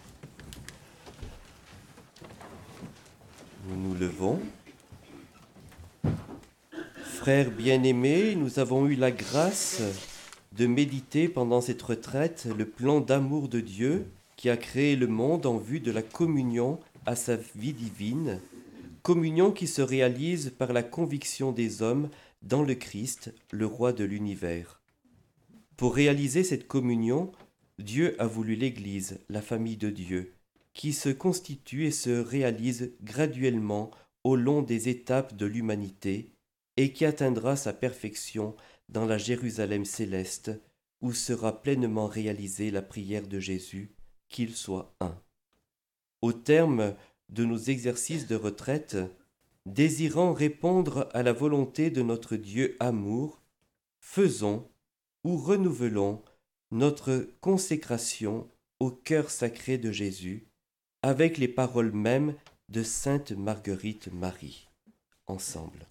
Nous 3.68 3.76
nous 3.76 3.94
levons. 3.94 4.40
Frères 7.02 7.50
bien-aimés, 7.50 8.36
nous 8.36 8.58
avons 8.58 8.86
eu 8.86 8.94
la 8.94 9.10
grâce 9.10 9.82
de 10.52 10.66
méditer 10.66 11.28
pendant 11.28 11.60
cette 11.60 11.82
retraite 11.82 12.46
le 12.56 12.66
plan 12.66 13.00
d'amour 13.00 13.48
de 13.48 13.60
Dieu 13.60 14.06
qui 14.36 14.50
a 14.50 14.56
créé 14.56 14.96
le 14.96 15.06
monde 15.06 15.46
en 15.46 15.58
vue 15.58 15.80
de 15.80 15.90
la 15.90 16.02
communion 16.02 16.78
à 17.06 17.16
sa 17.16 17.36
vie 17.36 17.72
divine, 17.72 18.40
communion 19.02 19.52
qui 19.52 19.66
se 19.66 19.82
réalise 19.82 20.52
par 20.56 20.72
la 20.72 20.82
conviction 20.82 21.52
des 21.52 21.82
hommes 21.82 22.08
dans 22.42 22.62
le 22.62 22.74
Christ, 22.74 23.32
le 23.50 23.66
roi 23.66 23.92
de 23.92 24.04
l'univers. 24.04 24.80
Pour 25.76 25.94
réaliser 25.94 26.44
cette 26.44 26.68
communion, 26.68 27.32
Dieu 27.78 28.20
a 28.20 28.26
voulu 28.26 28.54
l'Église, 28.54 29.18
la 29.28 29.42
famille 29.42 29.76
de 29.76 29.90
Dieu, 29.90 30.34
qui 30.72 30.92
se 30.92 31.08
constitue 31.08 31.86
et 31.86 31.90
se 31.90 32.10
réalise 32.10 32.92
graduellement 33.02 33.90
au 34.22 34.36
long 34.36 34.62
des 34.62 34.88
étapes 34.88 35.36
de 35.36 35.46
l'humanité 35.46 36.32
et 36.76 36.92
qui 36.92 37.04
atteindra 37.04 37.56
sa 37.56 37.72
perfection 37.72 38.54
dans 38.88 39.04
la 39.04 39.18
Jérusalem 39.18 39.84
céleste, 39.84 40.52
où 41.00 41.12
sera 41.12 41.60
pleinement 41.62 42.06
réalisée 42.06 42.70
la 42.70 42.82
prière 42.82 43.26
de 43.26 43.40
Jésus, 43.40 43.94
qu'il 44.28 44.54
soit 44.54 44.94
un. 45.00 45.20
Au 46.22 46.32
terme 46.32 46.94
de 47.28 47.44
nos 47.44 47.58
exercices 47.58 48.26
de 48.26 48.36
retraite, 48.36 48.96
désirant 49.66 50.32
répondre 50.32 51.08
à 51.12 51.22
la 51.22 51.32
volonté 51.32 51.90
de 51.90 52.02
notre 52.02 52.36
Dieu 52.36 52.76
amour, 52.80 53.42
faisons 54.00 54.68
où 55.24 55.36
renouvelons 55.36 56.22
notre 56.70 57.26
consécration 57.40 58.48
au 58.78 58.90
cœur 58.90 59.30
sacré 59.30 59.78
de 59.78 59.90
Jésus 59.90 60.46
avec 61.02 61.38
les 61.38 61.48
paroles 61.48 61.92
mêmes 61.92 62.34
de 62.68 62.82
Sainte 62.82 63.32
Marguerite 63.32 64.12
Marie. 64.12 64.68
Ensemble. 65.26 65.88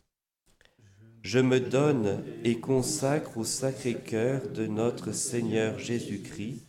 Je 1.23 1.39
me 1.39 1.59
donne 1.59 2.23
et 2.43 2.59
consacre 2.59 3.37
au 3.37 3.43
sacré 3.43 3.95
cœur 3.95 4.47
de 4.49 4.67
notre 4.67 5.11
Seigneur 5.11 5.79
Jésus-Christ. 5.79 6.67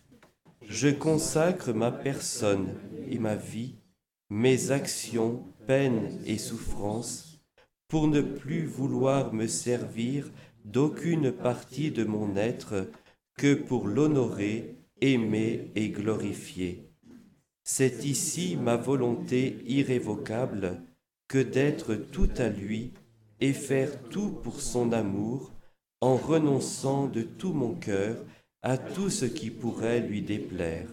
Je 0.68 0.88
consacre 0.88 1.72
ma 1.72 1.90
personne 1.90 2.68
et 3.10 3.18
ma 3.18 3.34
vie, 3.34 3.74
mes 4.30 4.70
actions, 4.70 5.44
peines 5.66 6.20
et 6.24 6.38
souffrances, 6.38 7.40
pour 7.88 8.08
ne 8.08 8.22
plus 8.22 8.64
vouloir 8.64 9.34
me 9.34 9.46
servir 9.46 10.30
d'aucune 10.64 11.30
partie 11.32 11.90
de 11.90 12.04
mon 12.04 12.36
être 12.36 12.90
que 13.36 13.54
pour 13.54 13.86
l'honorer, 13.86 14.76
aimer 15.00 15.70
et 15.74 15.90
glorifier. 15.90 16.90
C'est 17.62 18.04
ici 18.04 18.56
ma 18.56 18.76
volonté 18.76 19.58
irrévocable 19.66 20.82
que 21.28 21.38
d'être 21.38 21.94
tout 21.94 22.30
à 22.36 22.48
lui 22.48 22.92
et 23.40 23.52
faire 23.52 24.02
tout 24.08 24.30
pour 24.30 24.60
son 24.60 24.92
amour, 24.92 25.52
en 26.00 26.16
renonçant 26.16 27.06
de 27.06 27.22
tout 27.22 27.52
mon 27.52 27.74
cœur 27.74 28.16
à 28.62 28.76
tout 28.76 29.10
ce 29.10 29.24
qui 29.24 29.50
pourrait 29.50 30.00
lui 30.00 30.22
déplaire. 30.22 30.88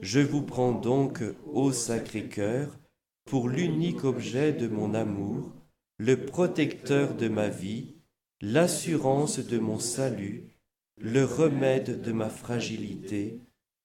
Je 0.00 0.20
vous 0.20 0.42
prends 0.42 0.72
donc, 0.72 1.22
ô 1.52 1.72
Sacré-Cœur, 1.72 2.78
pour 3.24 3.48
l'unique 3.48 4.04
objet 4.04 4.52
de 4.52 4.66
mon 4.66 4.94
amour, 4.94 5.52
le 5.98 6.24
protecteur 6.24 7.14
de 7.14 7.28
ma 7.28 7.48
vie, 7.48 7.97
l'assurance 8.40 9.40
de 9.40 9.58
mon 9.58 9.80
salut, 9.80 10.44
le 10.96 11.24
remède 11.24 12.02
de 12.02 12.12
ma 12.12 12.28
fragilité, 12.28 13.40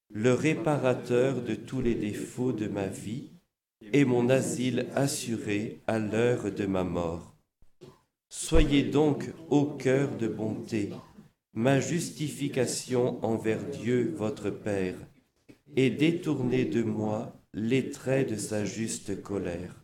le 0.09 0.33
réparateur 0.33 1.41
de 1.41 1.55
tous 1.55 1.81
les 1.81 1.95
défauts 1.95 2.51
de 2.51 2.67
ma 2.67 2.85
vie, 2.85 3.31
et 3.91 4.05
mon 4.05 4.29
asile 4.29 4.87
assuré 4.95 5.81
à 5.87 5.97
l'heure 5.99 6.51
de 6.51 6.65
ma 6.65 6.83
mort. 6.83 7.35
Soyez 8.29 8.83
donc 8.83 9.31
au 9.49 9.65
cœur 9.65 10.15
de 10.17 10.27
bonté, 10.27 10.91
ma 11.53 11.79
justification 11.79 13.23
envers 13.25 13.63
Dieu 13.63 14.13
votre 14.15 14.51
Père, 14.51 14.97
et 15.75 15.89
détournez 15.89 16.65
de 16.65 16.83
moi 16.83 17.35
les 17.53 17.89
traits 17.89 18.29
de 18.29 18.35
sa 18.35 18.65
juste 18.65 19.21
colère. 19.21 19.83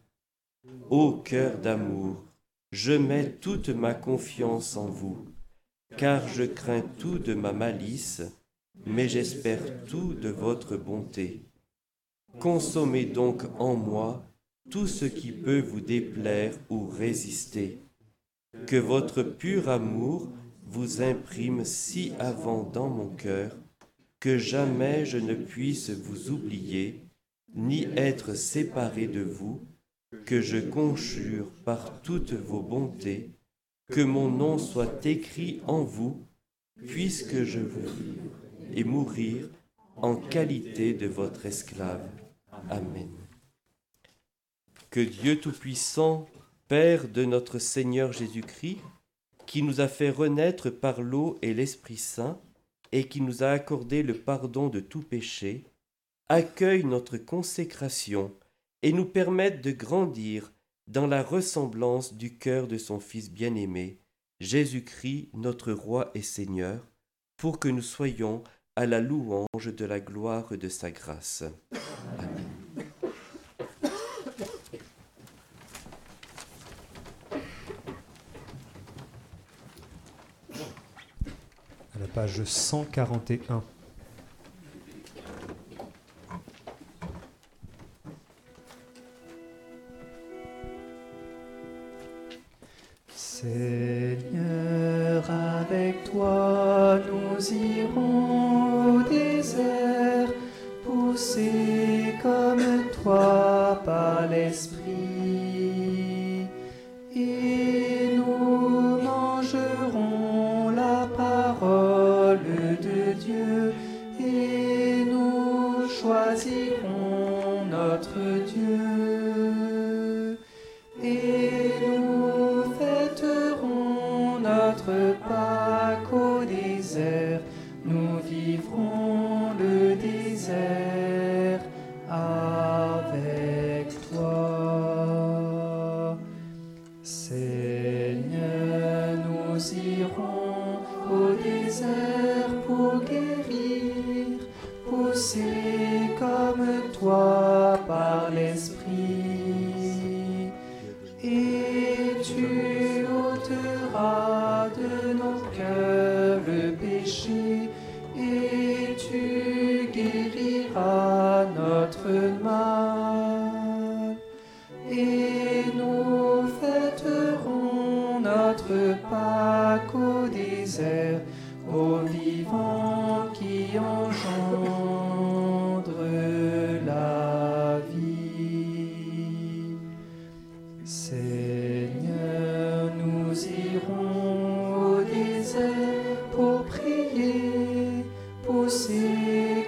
Ô 0.90 1.14
cœur 1.14 1.58
d'amour, 1.58 2.24
je 2.72 2.94
mets 2.94 3.32
toute 3.32 3.70
ma 3.70 3.94
confiance 3.94 4.78
en 4.78 4.88
vous, 4.88 5.26
car 5.98 6.28
je 6.28 6.44
crains 6.44 6.84
tout 7.00 7.20
de 7.20 7.34
ma 7.34 7.52
malice, 7.52 8.22
mais 8.86 9.10
j'espère 9.10 9.84
tout 9.86 10.14
de 10.14 10.30
votre 10.30 10.78
bonté. 10.78 11.42
Consommez 12.40 13.06
donc 13.06 13.44
en 13.60 13.76
moi 13.76 14.24
tout 14.70 14.88
ce 14.88 15.06
qui 15.06 15.32
peut 15.32 15.62
vous 15.62 15.82
déplaire 15.82 16.54
ou 16.70 16.88
résister. 16.88 17.80
Que 18.68 18.78
votre 18.78 19.24
pur 19.24 19.70
amour 19.70 20.30
vous 20.68 21.02
imprime 21.02 21.66
si 21.66 22.14
avant 22.20 22.64
dans 22.64 22.90
mon 22.90 23.10
cœur 23.10 23.58
que 24.20 24.38
jamais 24.38 25.06
je 25.06 25.18
ne 25.18 25.34
puisse 25.34 25.90
vous 25.90 26.30
oublier, 26.30 27.06
ni 27.56 27.88
être 27.96 28.34
séparé 28.36 29.08
de 29.08 29.22
vous, 29.22 29.62
que 30.26 30.42
je 30.42 30.58
conjure 30.58 31.50
par 31.66 32.02
toutes 32.02 32.34
vos 32.34 32.62
bontés 32.62 33.32
que 33.90 34.02
mon 34.02 34.30
nom 34.30 34.58
soit 34.58 35.06
écrit 35.06 35.62
en 35.68 35.84
vous, 35.84 36.26
puisque 36.88 37.44
je 37.44 37.60
veux 37.60 37.92
et 38.74 38.84
mourir 38.84 39.50
en 39.96 40.16
qualité 40.16 40.94
de 40.94 41.08
votre 41.08 41.46
esclave. 41.46 42.08
Amen. 42.70 43.10
Que 44.90 45.00
Dieu 45.00 45.40
Tout-Puissant, 45.40 46.28
Père 46.68 47.08
de 47.08 47.26
notre 47.26 47.58
Seigneur 47.60 48.14
Jésus-Christ, 48.14 48.80
qui 49.48 49.64
nous 49.64 49.82
a 49.82 49.88
fait 49.88 50.12
renaître 50.12 50.70
par 50.70 51.02
l'eau 51.02 51.38
et 51.42 51.54
l'Esprit 51.54 51.98
Saint, 51.98 52.40
et 52.92 53.08
qui 53.08 53.22
nous 53.22 53.44
a 53.44 53.50
accordé 53.50 54.04
le 54.04 54.14
pardon 54.14 54.70
de 54.70 54.80
tout 54.80 55.02
péché, 55.02 55.64
accueille 56.28 56.84
notre 56.84 57.18
consécration 57.18 58.32
et 58.82 58.94
nous 58.94 59.06
permettent 59.06 59.64
de 59.64 59.72
grandir 59.72 60.52
dans 60.88 61.08
la 61.08 61.22
ressemblance 61.22 62.14
du 62.14 62.38
cœur 62.38 62.68
de 62.68 62.78
son 62.78 63.00
Fils 63.00 63.32
bien-aimé, 63.32 64.00
Jésus-Christ 64.40 65.30
notre 65.34 65.72
Roi 65.72 66.12
et 66.16 66.22
Seigneur, 66.22 66.88
pour 67.38 67.60
que 67.60 67.68
nous 67.68 67.82
soyons 67.82 68.44
à 68.76 68.86
la 68.86 69.02
louange 69.02 69.74
de 69.76 69.86
la 69.86 70.00
gloire 70.00 70.58
de 70.58 70.70
sa 70.70 70.92
grâce. 70.92 71.44
Amen. 72.18 72.46
la 82.00 82.08
page 82.08 82.44
141. 82.44 83.62
Seigneur, 93.42 95.24
avec 95.62 96.04
toi 96.12 97.00
nous 97.08 97.40
irons 97.54 97.69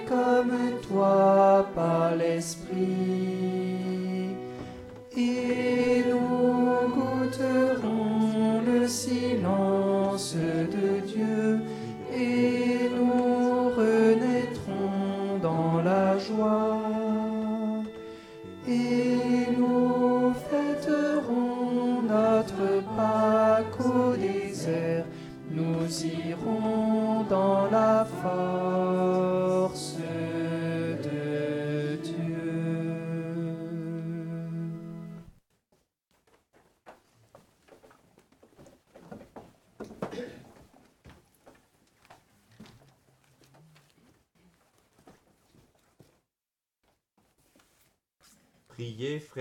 comme 0.08 0.80
toi 0.88 1.66
par 1.74 2.14
l'Esprit. 2.16 3.21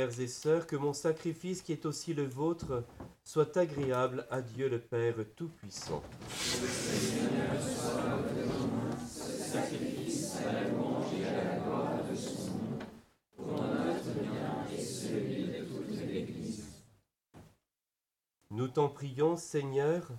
Et 0.09 0.27
sœurs, 0.27 0.65
que 0.65 0.75
mon 0.75 0.93
sacrifice 0.93 1.61
qui 1.61 1.71
est 1.73 1.85
aussi 1.85 2.13
le 2.13 2.25
vôtre 2.25 2.83
soit 3.23 3.55
agréable 3.57 4.25
à 4.31 4.41
Dieu 4.41 4.67
le 4.67 4.79
Père 4.79 5.15
Tout-Puissant. 5.35 6.01
Nous 18.49 18.67
t'en 18.67 18.89
prions, 18.89 19.37
Seigneur, 19.37 20.09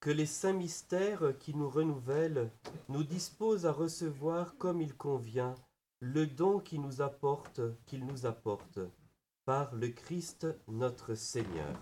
que 0.00 0.10
les 0.10 0.26
saints 0.26 0.52
mystères 0.52 1.34
qui 1.38 1.54
nous 1.54 1.68
renouvellent 1.68 2.50
nous 2.88 3.04
disposent 3.04 3.66
à 3.66 3.72
recevoir 3.72 4.56
comme 4.58 4.80
il 4.80 4.94
convient 4.94 5.54
le 6.00 6.26
don 6.26 6.58
qui 6.58 6.78
nous 6.78 7.02
apporte, 7.02 7.60
qu'il 7.86 8.06
nous 8.06 8.24
apporte, 8.26 8.80
par 9.50 9.74
le 9.74 9.88
Christ 9.88 10.46
notre 10.68 11.16
Seigneur. 11.16 11.74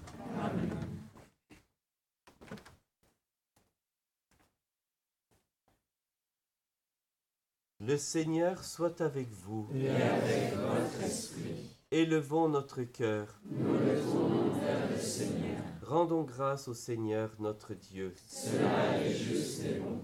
Le 7.80 7.98
Seigneur 7.98 8.64
soit 8.64 9.02
avec 9.02 9.28
vous. 9.28 9.68
et 9.74 9.90
avec 9.90 10.54
votre 10.54 11.02
esprit. 11.02 11.76
Élevons 11.90 12.48
notre 12.48 12.84
cœur. 12.84 13.38
Nous 13.44 13.74
le 13.74 14.00
tournons 14.00 14.58
vers 14.60 14.90
le 14.90 14.96
Seigneur. 14.96 15.62
Rendons 15.82 16.22
grâce 16.22 16.68
au 16.68 16.74
Seigneur 16.74 17.34
notre 17.38 17.74
Dieu. 17.74 18.14
Cela 18.28 18.98
est 18.98 19.12
juste 19.12 19.64
et 19.64 19.78
bon. 19.78 20.00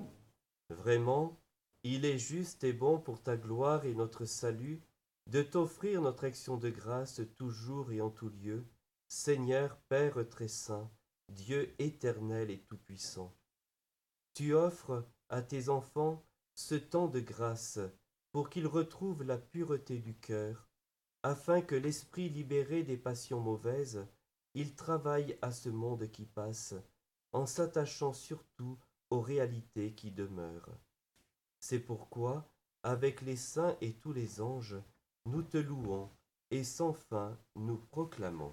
Vraiment, 0.69 1.41
il 1.83 2.05
est 2.05 2.19
juste 2.19 2.63
et 2.65 2.75
bon 2.75 2.99
pour 2.99 3.23
ta 3.23 3.39
gloire 3.39 3.87
et 3.87 3.95
notre 3.95 4.27
salut 4.27 4.83
de 5.27 5.43
t'offrir 5.43 6.03
notre 6.03 6.25
action 6.25 6.57
de 6.57 6.71
grâce 6.71 7.21
toujours 7.37 7.93
et 7.93 8.01
en 8.01 8.11
tout 8.11 8.29
lieu, 8.29 8.65
Seigneur 9.09 9.77
Père 9.89 10.29
très 10.29 10.49
saint, 10.49 10.91
Dieu 11.29 11.75
éternel 11.79 12.51
et 12.51 12.61
tout-puissant. 12.61 13.35
Tu 14.35 14.55
offres 14.55 15.07
à 15.29 15.43
tes 15.43 15.69
enfants 15.69 16.25
ce 16.55 16.75
temps 16.75 17.09
de 17.09 17.21
grâce 17.21 17.79
pour 18.33 18.51
qu'ils 18.51 18.67
retrouvent 18.67 19.23
la 19.23 19.39
pureté 19.39 19.99
du 19.99 20.15
cœur, 20.15 20.69
afin 21.23 21.63
que 21.63 21.75
l'esprit 21.75 22.29
libéré 22.29 22.83
des 22.83 22.97
passions 22.97 23.41
mauvaises, 23.41 24.07
il 24.55 24.75
travaille 24.75 25.39
à 25.41 25.51
ce 25.53 25.69
monde 25.69 26.11
qui 26.11 26.27
passe, 26.27 26.75
en 27.33 27.47
s'attachant 27.47 28.13
surtout 28.13 28.79
aux 29.11 29.21
réalités 29.21 29.95
qui 29.95 30.11
demeurent. 30.11 30.77
C'est 31.61 31.81
pourquoi, 31.81 32.49
avec 32.83 33.23
les 33.23 33.37
saints 33.37 33.77
et 33.81 33.95
tous 33.95 34.13
les 34.13 34.41
anges, 34.41 34.77
nous 35.27 35.43
te 35.43 35.57
louons 35.57 36.09
et 36.51 36.65
sans 36.65 36.93
fin 36.93 37.37
nous 37.57 37.81
proclamons. 37.91 38.53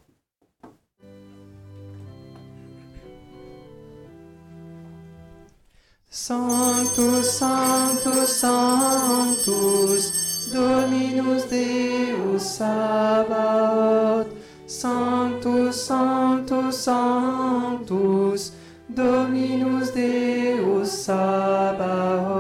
Sanctus, 6.10 7.25
Sanctus, 7.25 8.27
Sanctus, 8.27 10.12
Dominus 10.53 11.47
Deus 11.49 12.39
Sabaoth. 12.39 14.27
Sanctus, 14.67 15.75
Sanctus, 15.75 16.75
Sanctus, 16.75 18.53
Dominus 18.89 19.91
Deus 19.93 20.89
Sabaoth. 20.89 22.31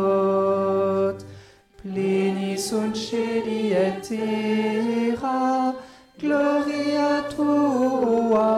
Terra, 4.01 5.75
gloria 6.17 7.23
tua. 7.29 8.51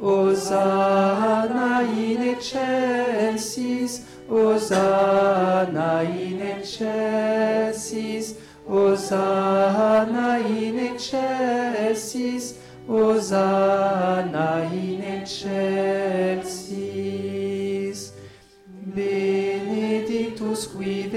Hosanna 0.00 1.82
in 1.82 2.22
excelsis, 2.22 4.04
Hosanna 4.28 6.02
in 6.02 6.40
excelsis, 6.40 8.34
Hosanna 8.64 10.38
in 10.38 10.78
excelsis, 10.78 12.54
Hosanna 12.86 14.68
in 14.72 15.02
excelsis. 15.02 16.78
Benedictus 18.94 20.66
qui 20.68 21.08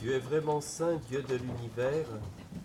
Tu 0.00 0.12
es 0.12 0.18
vraiment 0.18 0.60
saint, 0.62 1.00
Dieu 1.08 1.22
de 1.22 1.34
l'univers, 1.34 2.06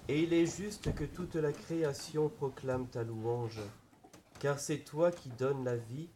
et 0.08 0.22
il 0.22 0.34
est 0.34 0.46
juste 0.46 0.94
que 0.96 1.04
toute 1.04 1.36
la 1.36 1.52
création 1.52 2.30
proclame 2.30 2.88
ta 2.88 3.04
louange, 3.04 3.60
car 4.40 4.60
c'est 4.60 4.78
toi 4.78 5.12
qui 5.12 5.30
donnes 5.30 5.66
la 5.66 5.76
vie, 5.76 6.10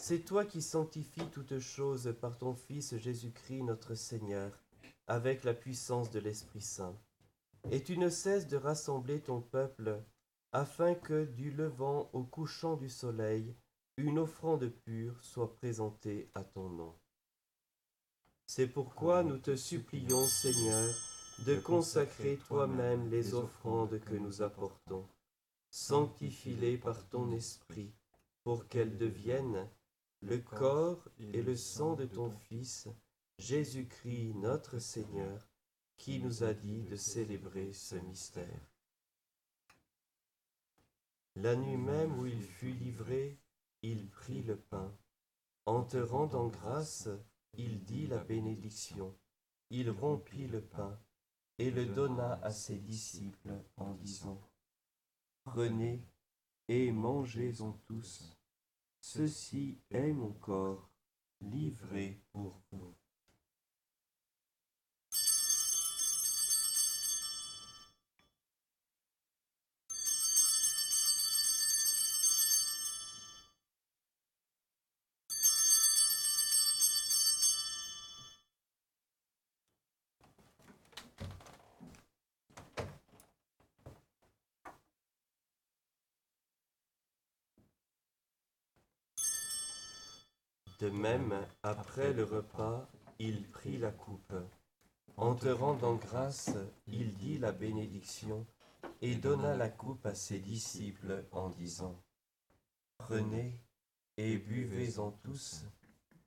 c'est 0.00 0.24
toi 0.24 0.46
qui 0.46 0.62
sanctifies 0.62 1.28
toutes 1.30 1.58
choses 1.58 2.14
par 2.22 2.38
ton 2.38 2.54
Fils 2.54 2.96
Jésus-Christ 2.96 3.62
notre 3.62 3.94
Seigneur, 3.94 4.50
avec 5.06 5.44
la 5.44 5.52
puissance 5.52 6.10
de 6.10 6.18
l'Esprit 6.18 6.62
Saint. 6.62 6.96
Et 7.70 7.82
tu 7.82 7.98
ne 7.98 8.08
cesses 8.08 8.48
de 8.48 8.56
rassembler 8.56 9.20
ton 9.20 9.42
peuple, 9.42 10.02
afin 10.52 10.94
que 10.94 11.26
du 11.26 11.50
levant 11.50 12.08
au 12.14 12.24
couchant 12.24 12.76
du 12.76 12.88
soleil, 12.88 13.54
une 13.98 14.18
offrande 14.18 14.66
pure 14.68 15.22
soit 15.22 15.54
présentée 15.54 16.30
à 16.34 16.44
ton 16.44 16.70
nom. 16.70 16.94
C'est 18.46 18.68
pourquoi 18.68 19.22
nous 19.22 19.38
te 19.38 19.54
supplions, 19.54 20.26
Seigneur, 20.26 20.94
de 21.44 21.56
consacrer 21.56 22.38
toi-même 22.48 23.10
les 23.10 23.34
offrandes 23.34 24.00
que 24.00 24.14
nous 24.14 24.40
apportons. 24.40 25.06
Sanctifie-les 25.70 26.78
par 26.78 27.06
ton 27.10 27.30
esprit, 27.32 27.92
pour 28.42 28.66
qu'elles 28.66 28.96
deviennent 28.96 29.68
le 30.22 30.38
corps 30.38 31.08
et 31.18 31.42
le 31.42 31.56
sang 31.56 31.94
de 31.94 32.04
ton 32.04 32.30
Fils, 32.30 32.88
Jésus-Christ 33.38 34.34
notre 34.34 34.78
Seigneur, 34.78 35.48
qui 35.96 36.18
nous 36.18 36.42
a 36.42 36.52
dit 36.52 36.82
de 36.82 36.96
célébrer 36.96 37.72
ce 37.72 37.96
mystère. 37.96 38.70
La 41.36 41.56
nuit 41.56 41.76
même 41.76 42.18
où 42.18 42.26
il 42.26 42.42
fut 42.42 42.72
livré, 42.72 43.38
il 43.82 44.08
prit 44.08 44.42
le 44.42 44.56
pain. 44.56 44.94
En 45.64 45.84
te 45.84 45.96
rendant 45.96 46.48
grâce, 46.48 47.08
il 47.54 47.84
dit 47.84 48.06
la 48.06 48.18
bénédiction. 48.18 49.16
Il 49.70 49.90
rompit 49.90 50.48
le 50.48 50.60
pain 50.60 50.98
et 51.58 51.70
le 51.70 51.86
donna 51.86 52.40
à 52.42 52.50
ses 52.50 52.78
disciples 52.78 53.52
en 53.76 53.94
disant, 53.94 54.40
Prenez 55.44 56.04
et 56.68 56.90
mangez-en 56.92 57.72
tous. 57.86 58.39
Ceci 59.02 59.80
est 59.90 60.12
mon 60.12 60.32
corps 60.32 60.90
livré 61.40 62.22
pour 62.32 62.62
vous. 62.70 62.99
De 90.80 90.88
même, 90.88 91.34
après 91.62 92.14
le 92.14 92.24
repas, 92.24 92.88
il 93.18 93.46
prit 93.50 93.76
la 93.76 93.90
coupe. 93.90 94.32
En 95.18 95.34
te 95.34 95.48
rendant 95.48 95.96
grâce, 95.96 96.52
il 96.86 97.12
dit 97.12 97.36
la 97.36 97.52
bénédiction 97.52 98.46
et 99.02 99.14
donna 99.14 99.54
la 99.56 99.68
coupe 99.68 100.06
à 100.06 100.14
ses 100.14 100.38
disciples 100.38 101.26
en 101.32 101.50
disant, 101.50 102.02
Prenez 102.96 103.60
et 104.16 104.38
buvez-en 104.38 105.10
tous, 105.10 105.66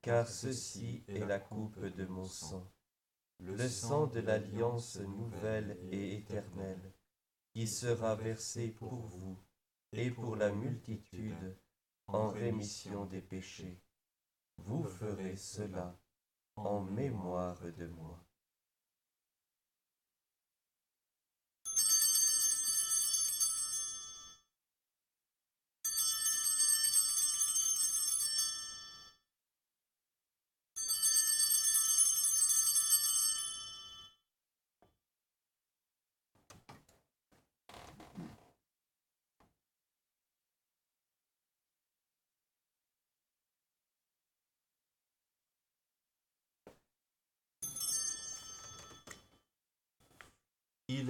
car 0.04 0.28
ceci 0.28 1.04
est 1.08 1.26
la 1.26 1.40
coupe 1.40 1.84
de 1.84 2.06
mon 2.06 2.26
sang, 2.26 2.72
le 3.40 3.68
sang 3.68 4.06
de 4.06 4.20
l'alliance 4.20 5.00
nouvelle 5.00 5.80
et 5.92 6.14
éternelle, 6.14 6.94
qui 7.54 7.66
sera 7.66 8.14
versé 8.14 8.68
pour 8.68 8.94
vous 8.94 9.36
et 9.94 10.12
pour 10.12 10.36
la 10.36 10.52
multitude 10.52 11.58
en 12.06 12.30
rémission 12.30 13.06
des 13.06 13.22
péchés. 13.22 13.80
Vous 14.58 14.84
ferez 14.84 15.36
cela 15.36 15.98
en 16.56 16.82
mémoire 16.82 17.62
de 17.78 17.88
moi. 17.88 18.23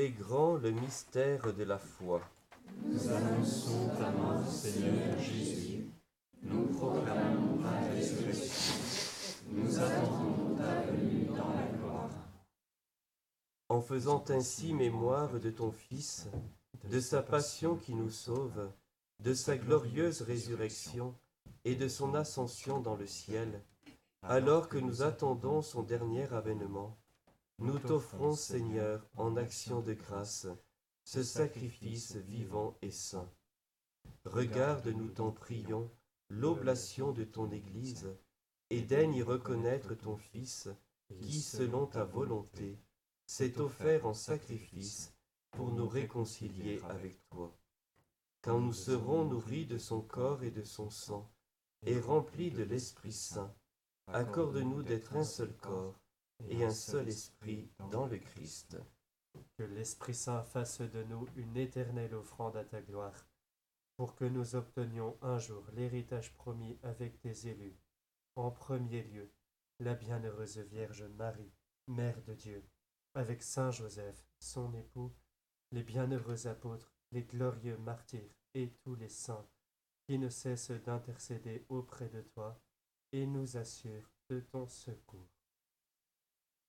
Est 0.04 0.10
grand 0.10 0.58
le 0.58 0.72
mystère 0.72 1.54
de 1.54 1.64
la 1.64 1.78
foi. 1.78 2.22
Nous 2.84 3.10
annonçons 3.10 3.88
ta 3.98 4.12
mort, 4.12 4.46
Seigneur 4.46 5.18
Jésus. 5.18 5.86
Nous 6.42 6.66
proclamons 6.66 7.58
ta 7.64 7.80
résurrection. 7.90 8.74
Nous 9.50 9.80
attendons 9.80 10.56
ta 10.58 10.82
venue 10.82 11.26
dans 11.28 11.48
la 11.48 11.78
gloire. 11.78 12.10
En 13.70 13.82
faisant 13.82 14.22
ainsi 14.28 14.74
mémoire 14.74 15.40
de 15.40 15.50
ton 15.50 15.72
Fils, 15.72 16.28
de 16.92 17.00
sa 17.00 17.22
passion 17.22 17.78
qui 17.78 17.96
nous 17.96 18.12
sauve, 18.12 18.70
de 19.22 19.34
sa 19.34 19.56
glorieuse 19.56 20.22
résurrection 20.22 21.16
et 21.64 21.76
de 21.76 21.88
son 21.88 22.14
ascension 22.14 22.82
dans 22.82 22.98
le 22.98 23.08
ciel, 23.08 23.62
alors 24.22 24.68
que 24.68 24.78
nous 24.78 25.02
attendons 25.02 25.62
son 25.62 25.82
dernier 25.82 26.28
avènement, 26.34 26.98
nous 27.64 27.80
t'offrons, 27.80 28.36
Seigneur, 28.36 29.08
en 29.16 29.38
action 29.38 29.80
de 29.80 29.94
grâce, 29.94 30.48
ce 31.06 31.24
sacrifice 31.24 32.18
vivant 32.18 32.78
et 32.82 32.92
saint. 32.92 33.32
Regarde, 34.26 34.90
nous 34.90 35.08
t'en 35.08 35.32
prions, 35.32 35.90
l'oblation 36.28 37.14
de 37.14 37.24
ton 37.24 37.50
Église, 37.52 38.14
et 38.70 38.82
daigne 38.82 39.16
y 39.16 39.24
reconnaître 39.24 39.94
ton 39.96 40.18
Fils, 40.18 40.68
qui, 41.22 41.40
selon 41.40 41.86
ta 41.86 42.04
volonté, 42.04 42.78
s'est 43.26 43.58
offert 43.62 44.06
en 44.06 44.14
sacrifice 44.14 45.14
pour 45.52 45.72
nous 45.72 45.88
réconcilier 45.88 46.82
avec 46.90 47.26
toi. 47.30 47.58
Quand 48.42 48.60
nous 48.60 48.74
serons 48.74 49.24
nourris 49.24 49.68
de 49.68 49.78
son 49.78 50.02
corps 50.02 50.44
et 50.44 50.52
de 50.52 50.64
son 50.64 50.90
sang, 50.90 51.32
et 51.86 51.98
remplis 51.98 52.52
de 52.52 52.64
l'Esprit 52.64 53.14
Saint, 53.14 53.56
accorde-nous 54.08 54.84
d'être 54.84 55.16
un 55.16 55.24
seul 55.24 55.56
corps 55.56 56.03
et 56.50 56.64
un 56.64 56.70
seul 56.70 57.08
esprit 57.08 57.70
dans 57.92 58.06
le 58.06 58.18
Christ. 58.18 58.78
Que 59.58 59.64
l'Esprit 59.64 60.14
Saint 60.14 60.44
fasse 60.44 60.82
de 60.82 61.04
nous 61.04 61.28
une 61.36 61.58
éternelle 61.58 62.14
offrande 62.14 62.56
à 62.56 62.64
ta 62.64 62.82
gloire, 62.82 63.28
pour 63.98 64.16
que 64.16 64.26
nous 64.26 64.56
obtenions 64.56 65.18
un 65.22 65.40
jour 65.40 65.66
l'héritage 65.74 66.34
promis 66.34 66.78
avec 66.84 67.20
tes 67.20 67.48
élus. 67.48 67.78
En 68.36 68.52
premier 68.52 69.04
lieu, 69.04 69.32
la 69.80 69.96
bienheureuse 69.96 70.60
Vierge 70.60 71.04
Marie, 71.04 71.54
Mère 71.88 72.22
de 72.24 72.34
Dieu, 72.34 72.64
avec 73.16 73.42
Saint 73.44 73.72
Joseph, 73.72 74.26
son 74.40 74.74
époux, 74.74 75.12
les 75.72 75.84
bienheureux 75.84 76.48
apôtres, 76.48 76.94
les 77.12 77.24
glorieux 77.24 77.78
martyrs 77.78 78.36
et 78.54 78.72
tous 78.84 78.96
les 78.96 79.10
saints, 79.10 79.48
qui 80.06 80.18
ne 80.18 80.30
cessent 80.30 80.72
d'intercéder 80.72 81.66
auprès 81.70 82.10
de 82.10 82.22
toi 82.22 82.60
et 83.12 83.26
nous 83.26 83.58
assurent 83.58 84.12
de 84.30 84.40
ton 84.40 84.68
secours. 84.68 85.33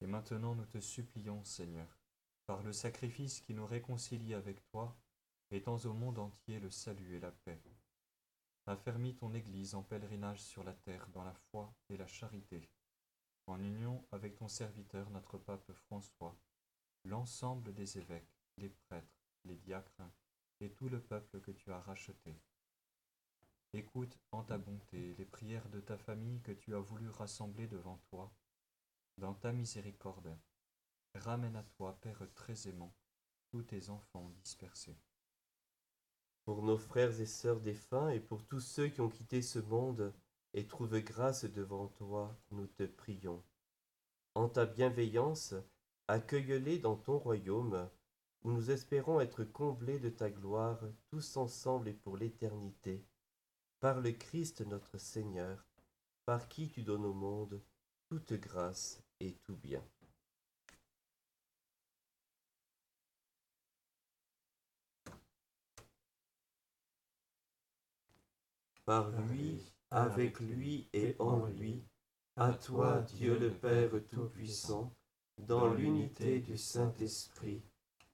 Et 0.05 0.07
maintenant 0.07 0.55
nous 0.55 0.67
te 0.67 0.81
supplions, 0.81 1.43
Seigneur, 1.45 1.89
par 2.45 2.63
le 2.63 2.75
sacrifice 2.75 3.41
qui 3.41 3.55
nous 3.55 3.65
réconcilie 3.65 4.35
avec 4.35 4.63
toi, 4.67 4.95
étends 5.51 5.79
au 5.87 5.95
monde 5.95 6.19
entier 6.19 6.61
le 6.61 6.69
salut 6.69 7.17
et 7.17 7.21
la 7.21 7.31
paix. 7.31 7.59
Affermis 8.67 9.17
ton 9.17 9.33
Église 9.33 9.75
en 9.75 9.83
pèlerinage 9.83 10.43
sur 10.43 10.63
la 10.63 10.75
terre 10.75 11.09
dans 11.15 11.25
la 11.25 11.33
foi 11.33 11.75
et 11.89 11.97
la 11.97 12.07
charité, 12.07 12.69
en 13.47 13.59
union 13.63 14.07
avec 14.13 14.37
ton 14.37 14.47
serviteur 14.47 15.09
notre 15.09 15.39
pape 15.39 15.73
François, 15.73 16.39
l'ensemble 17.07 17.73
des 17.73 17.97
évêques, 17.97 18.37
les 18.59 18.75
tout 20.77 20.91
le 20.91 21.01
peuple 21.01 21.41
que 21.41 21.51
tu 21.51 21.73
as 21.73 21.81
racheté. 21.81 22.39
Écoute 23.73 24.19
en 24.33 24.45
ta 24.45 24.59
bonté 24.59 25.15
les 25.15 25.25
prières 25.25 25.71
de 25.71 25.81
ta 25.81 25.97
famille 25.97 26.43
que 26.43 26.53
tu 26.53 26.75
as 26.75 26.81
voulu 26.81 27.09
rassembler 27.09 27.69
devant 27.69 27.97
toi. 28.11 28.31
Dans 29.19 29.35
ta 29.35 29.53
miséricorde, 29.53 30.37
ramène 31.15 31.55
à 31.55 31.63
toi, 31.63 31.97
Père 32.01 32.27
très 32.35 32.67
aimant, 32.69 32.93
tous 33.49 33.63
tes 33.63 33.89
enfants 33.89 34.29
dispersés. 34.43 34.99
Pour 36.45 36.63
nos 36.63 36.77
frères 36.77 37.21
et 37.21 37.27
sœurs 37.27 37.61
défunts 37.61 38.11
et 38.11 38.19
pour 38.19 38.45
tous 38.45 38.61
ceux 38.61 38.89
qui 38.89 39.01
ont 39.01 39.09
quitté 39.09 39.41
ce 39.41 39.61
monde 39.61 40.13
et 40.53 40.67
trouvent 40.67 41.01
grâce 41.01 41.45
devant 41.45 41.89
toi, 41.89 42.37
nous 42.51 42.67
te 42.67 42.83
prions. 42.83 43.43
En 44.35 44.49
ta 44.49 44.67
bienveillance, 44.67 45.55
accueille-les 46.09 46.81
dans 46.81 46.97
ton 46.97 47.17
royaume, 47.19 47.89
où 48.43 48.51
nous 48.51 48.73
espérons 48.73 49.21
être 49.21 49.45
comblés 49.45 50.01
de 50.01 50.11
ta 50.11 50.29
gloire, 50.29 50.81
tous 51.09 51.37
ensemble 51.37 51.89
et 51.89 51.95
pour 51.95 52.17
l'éternité. 52.17 53.07
Par 53.79 54.01
le 54.01 54.11
Christ 54.11 54.63
notre 54.63 54.99
Seigneur, 54.99 55.65
par 56.25 56.49
qui 56.49 56.69
tu 56.69 56.83
donnes 56.83 57.07
au 57.07 57.15
monde 57.15 57.63
toute 58.09 58.33
grâce 58.35 59.04
et 59.25 59.37
tout 59.43 59.57
bien. 59.57 59.83
Par 68.85 69.11
lui, 69.23 69.73
avec 69.91 70.41
lui 70.41 70.89
et 70.93 71.17
en 71.19 71.47
lui, 71.47 71.83
à 72.37 72.53
toi, 72.53 73.01
Dieu 73.01 73.39
le 73.39 73.51
Père 73.51 73.91
Tout-Puissant, 74.11 74.93
dans 75.39 75.73
l'unité 75.73 76.41
du 76.41 76.59
Saint-Esprit, 76.59 77.63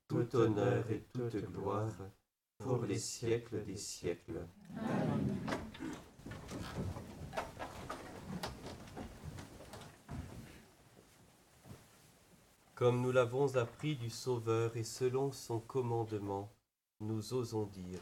tout 0.06 0.36
honneur 0.36 0.88
et 0.90 1.02
toute 1.12 1.36
gloire, 1.36 1.92
pour 2.58 2.84
les 2.84 2.98
siècles 2.98 3.64
des 3.64 3.76
siècles. 3.76 4.46
Amen. 4.76 5.69
Comme 12.80 13.02
nous 13.02 13.12
l'avons 13.12 13.56
appris 13.56 13.94
du 13.94 14.08
Sauveur 14.08 14.74
et 14.74 14.84
selon 14.84 15.32
son 15.32 15.60
commandement, 15.60 16.50
nous 16.98 17.34
osons 17.34 17.66
dire, 17.66 18.00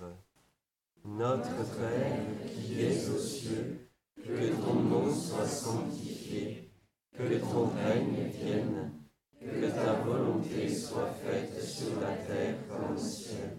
Notre 1.04 1.48
Père 1.76 2.20
qui 2.46 2.82
es 2.82 3.08
aux 3.08 3.18
cieux, 3.18 3.88
que 4.14 4.54
ton 4.54 4.74
nom 4.74 5.12
soit 5.12 5.48
sanctifié, 5.48 6.70
que 7.12 7.38
ton 7.40 7.70
règne 7.70 8.30
vienne, 8.30 8.92
que 9.40 9.66
ta 9.68 9.94
volonté 9.94 10.72
soit 10.72 11.10
faite 11.24 11.60
sur 11.60 12.00
la 12.00 12.12
terre 12.12 12.58
comme 12.68 12.94
au 12.94 12.96
ciel. 12.96 13.58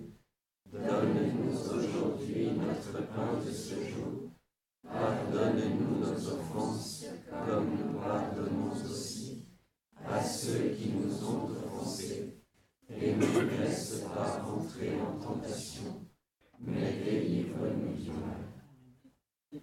Donne-nous 0.71 1.51
aujourd'hui 1.51 2.51
notre 2.51 3.05
pain 3.08 3.45
de 3.45 3.51
ce 3.51 3.75
jour. 3.75 4.32
Pardonne-nous 4.88 5.99
nos 5.99 6.27
offenses, 6.29 7.08
comme 7.45 7.71
nous 7.75 7.88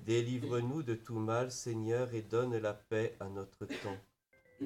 délivre-nous 0.06 0.82
de 0.82 0.94
tout 0.94 1.18
mal, 1.18 1.50
Seigneur, 1.50 2.14
et 2.14 2.22
donne 2.22 2.56
la 2.56 2.72
paix 2.74 3.16
à 3.20 3.28
notre 3.28 3.66
temps. 3.66 3.98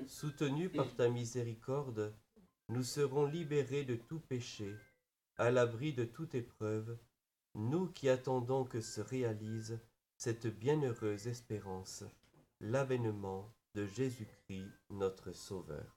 Soutenus 0.06 0.70
par 0.72 0.94
ta 0.94 1.08
miséricorde, 1.08 2.14
nous 2.68 2.84
serons 2.84 3.26
libérés 3.26 3.84
de 3.84 3.96
tout 3.96 4.20
péché, 4.20 4.76
à 5.36 5.50
l'abri 5.50 5.92
de 5.92 6.04
toute 6.04 6.34
épreuve, 6.34 6.96
nous 7.54 7.88
qui 7.88 8.08
attendons 8.08 8.64
que 8.64 8.80
se 8.80 9.00
réalise 9.00 9.80
cette 10.16 10.46
bienheureuse 10.46 11.26
espérance, 11.26 12.04
l'avènement 12.60 13.52
de 13.74 13.86
Jésus-Christ, 13.86 14.70
notre 14.90 15.32
Sauveur. 15.32 15.96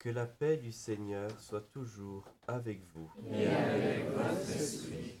Que 0.00 0.08
la 0.08 0.24
paix 0.24 0.56
du 0.56 0.72
Seigneur 0.72 1.30
soit 1.38 1.70
toujours 1.74 2.24
avec 2.48 2.80
vous. 2.94 3.10
Avec 3.28 4.56
esprit. 4.56 5.20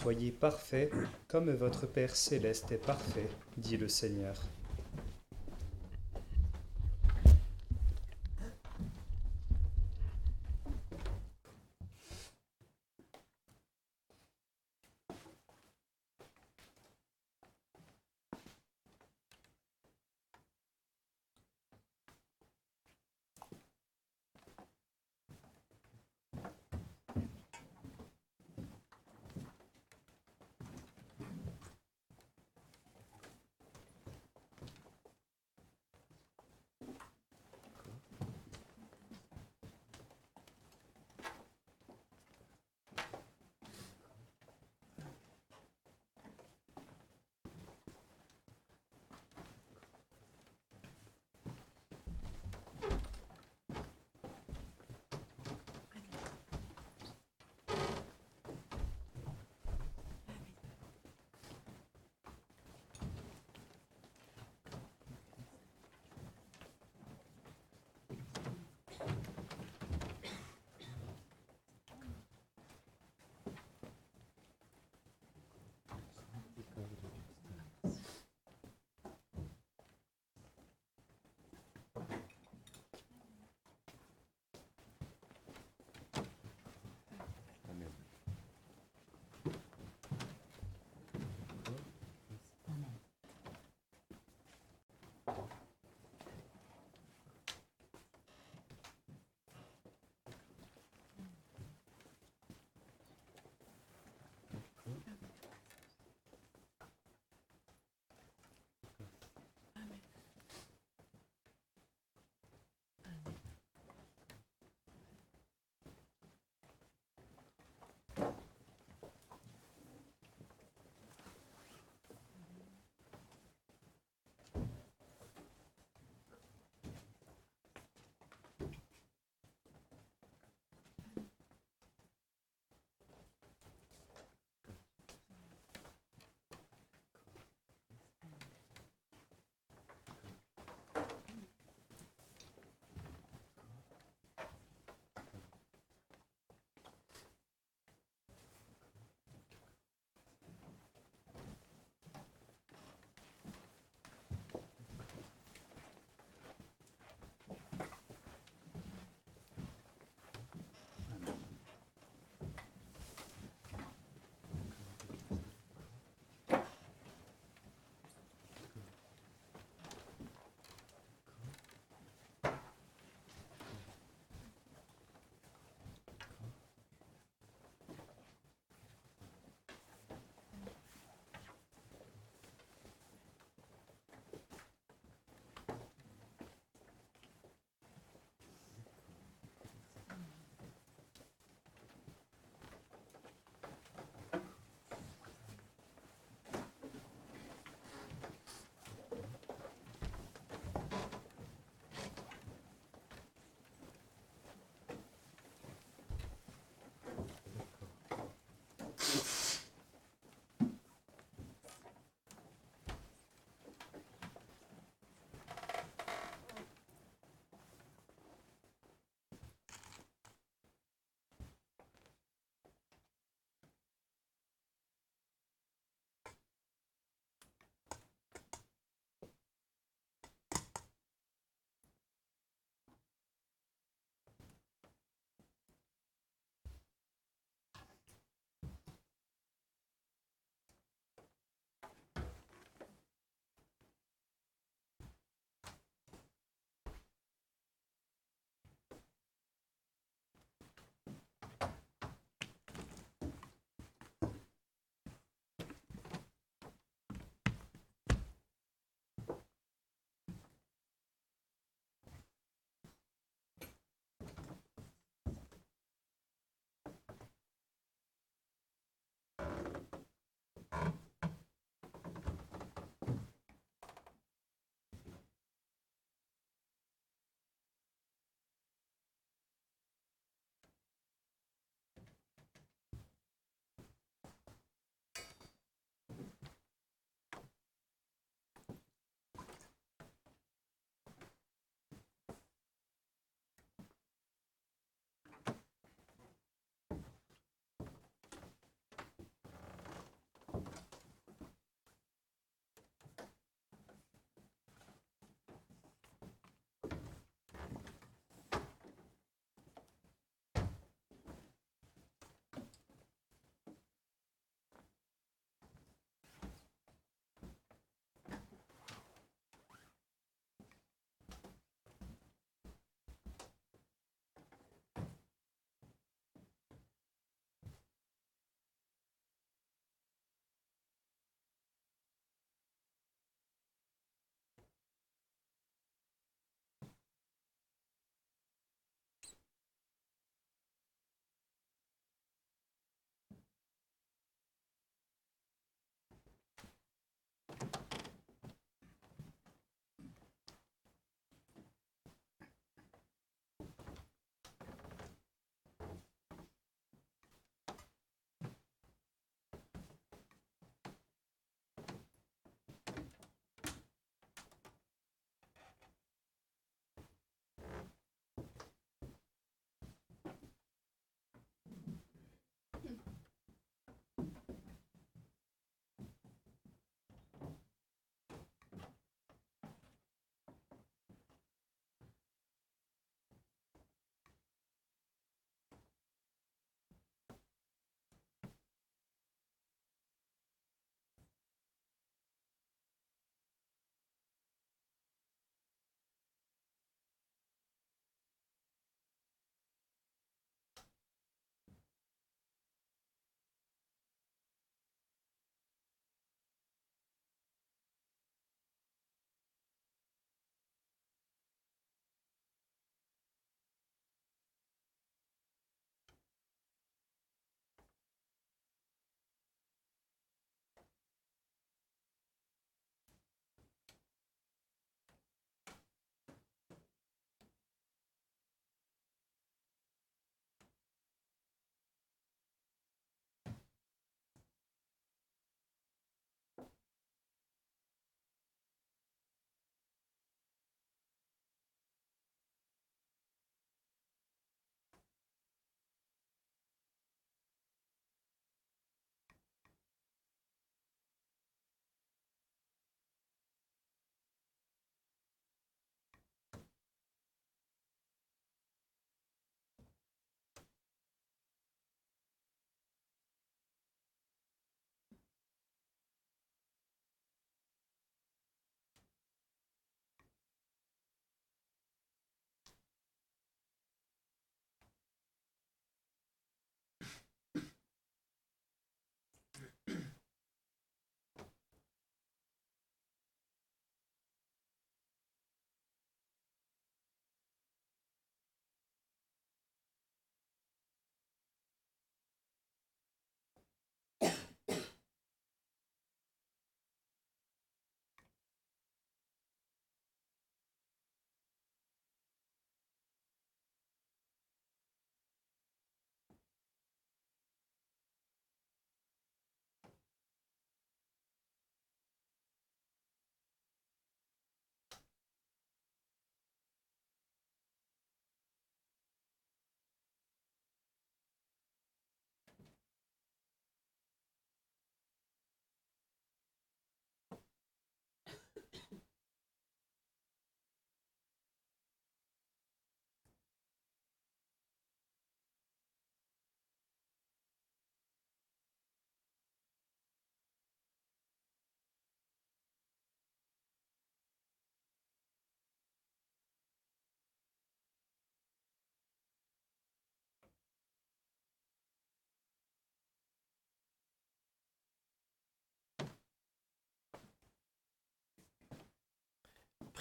Soyez 0.00 0.30
parfaits 0.30 0.92
comme 1.26 1.50
votre 1.50 1.84
Père 1.86 2.14
céleste 2.14 2.70
est 2.70 2.86
parfait, 2.86 3.28
dit 3.56 3.76
le 3.76 3.88
Seigneur. 3.88 4.36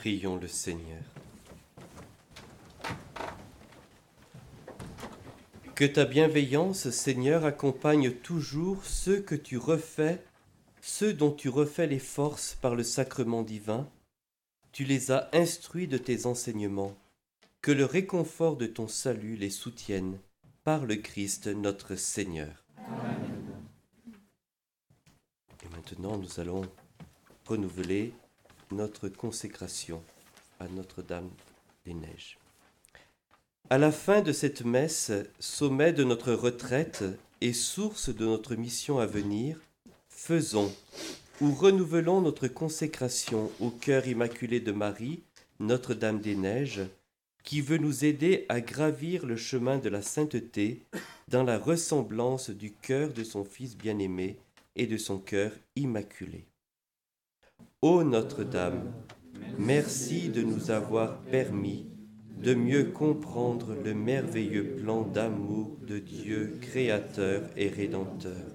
Prions 0.08 0.38
le 0.38 0.48
Seigneur. 0.48 1.04
Que 5.76 5.84
ta 5.84 6.06
bienveillance, 6.06 6.90
Seigneur, 6.92 7.44
accompagne 7.44 8.12
toujours 8.12 8.86
ceux 8.86 9.20
que 9.20 9.36
tu 9.36 9.58
refais, 9.58 10.24
ceux 10.80 11.14
dont 11.14 11.34
tu 11.34 11.50
refais 11.50 11.88
les 11.88 12.00
forces 12.00 12.56
par 12.56 12.74
le 12.74 12.84
sacrement 12.84 13.42
divin. 13.42 13.86
Tu 14.72 14.86
les 14.86 15.12
as 15.12 15.30
instruits 15.34 15.90
de 15.90 15.98
tes 15.98 16.26
enseignements. 16.26 16.96
Que 17.62 17.74
le 17.74 17.84
réconfort 17.84 18.56
de 18.56 18.66
ton 18.66 18.88
salut 18.88 19.36
les 19.36 19.50
soutienne 19.50 20.20
par 20.64 20.86
le 20.86 20.96
Christ 20.96 21.48
notre 21.48 21.98
Seigneur. 21.98 22.64
Et 25.66 25.70
maintenant, 25.76 26.18
nous 26.18 26.40
allons 26.40 26.62
renouveler 27.46 28.14
notre 28.72 29.10
consécration 29.10 30.04
à 30.60 30.68
Notre-Dame 30.68 31.30
des 31.86 31.94
Neiges. 31.94 32.38
À 33.70 33.78
la 33.78 33.92
fin 33.92 34.22
de 34.22 34.32
cette 34.32 34.64
messe, 34.64 35.12
sommet 35.40 35.94
de 35.94 36.04
notre 36.04 36.34
retraite 36.34 37.04
et 37.42 37.54
source 37.54 38.10
de 38.10 38.26
notre 38.26 38.56
mission 38.56 39.00
à 39.00 39.06
venir, 39.06 39.60
faisons 40.10 40.74
ou 41.42 41.52
renouvelons 41.52 42.22
notre 42.22 42.48
consécration 42.48 43.52
au 43.60 43.70
cœur 43.70 44.08
immaculé 44.08 44.60
de 44.60 44.72
Marie, 44.72 45.22
Notre-Dame 45.60 46.20
des 46.20 46.36
Neiges, 46.36 46.82
qui 47.44 47.62
veut 47.62 47.78
nous 47.78 48.04
aider 48.04 48.46
à 48.50 48.60
gravir 48.60 49.26
le 49.26 49.38
chemin 49.38 49.78
de 49.78 49.90
la 49.90 50.02
sainteté 50.02 50.84
dans 51.28 51.44
la 51.44 51.58
ressemblance 51.58 52.50
du 52.50 52.72
cœur 52.72 53.14
de 53.14 53.24
son 53.24 53.44
Fils 53.44 53.78
bien-aimé 53.78 54.38
et 54.76 54.88
de 54.88 54.98
son 54.98 55.18
cœur 55.18 55.52
immaculé. 55.76 56.46
Ô 57.84 58.04
Notre-Dame, 58.04 58.92
merci 59.60 60.30
de 60.30 60.42
nous 60.42 60.72
avoir 60.72 61.22
permis 61.22 61.86
de 62.42 62.56
mieux 62.56 62.86
comprendre 62.86 63.76
le 63.76 63.94
merveilleux 63.94 64.78
plan 64.78 65.04
d'amour 65.04 65.78
de 65.86 66.00
Dieu 66.00 66.58
créateur 66.60 67.48
et 67.56 67.68
rédempteur. 67.68 68.48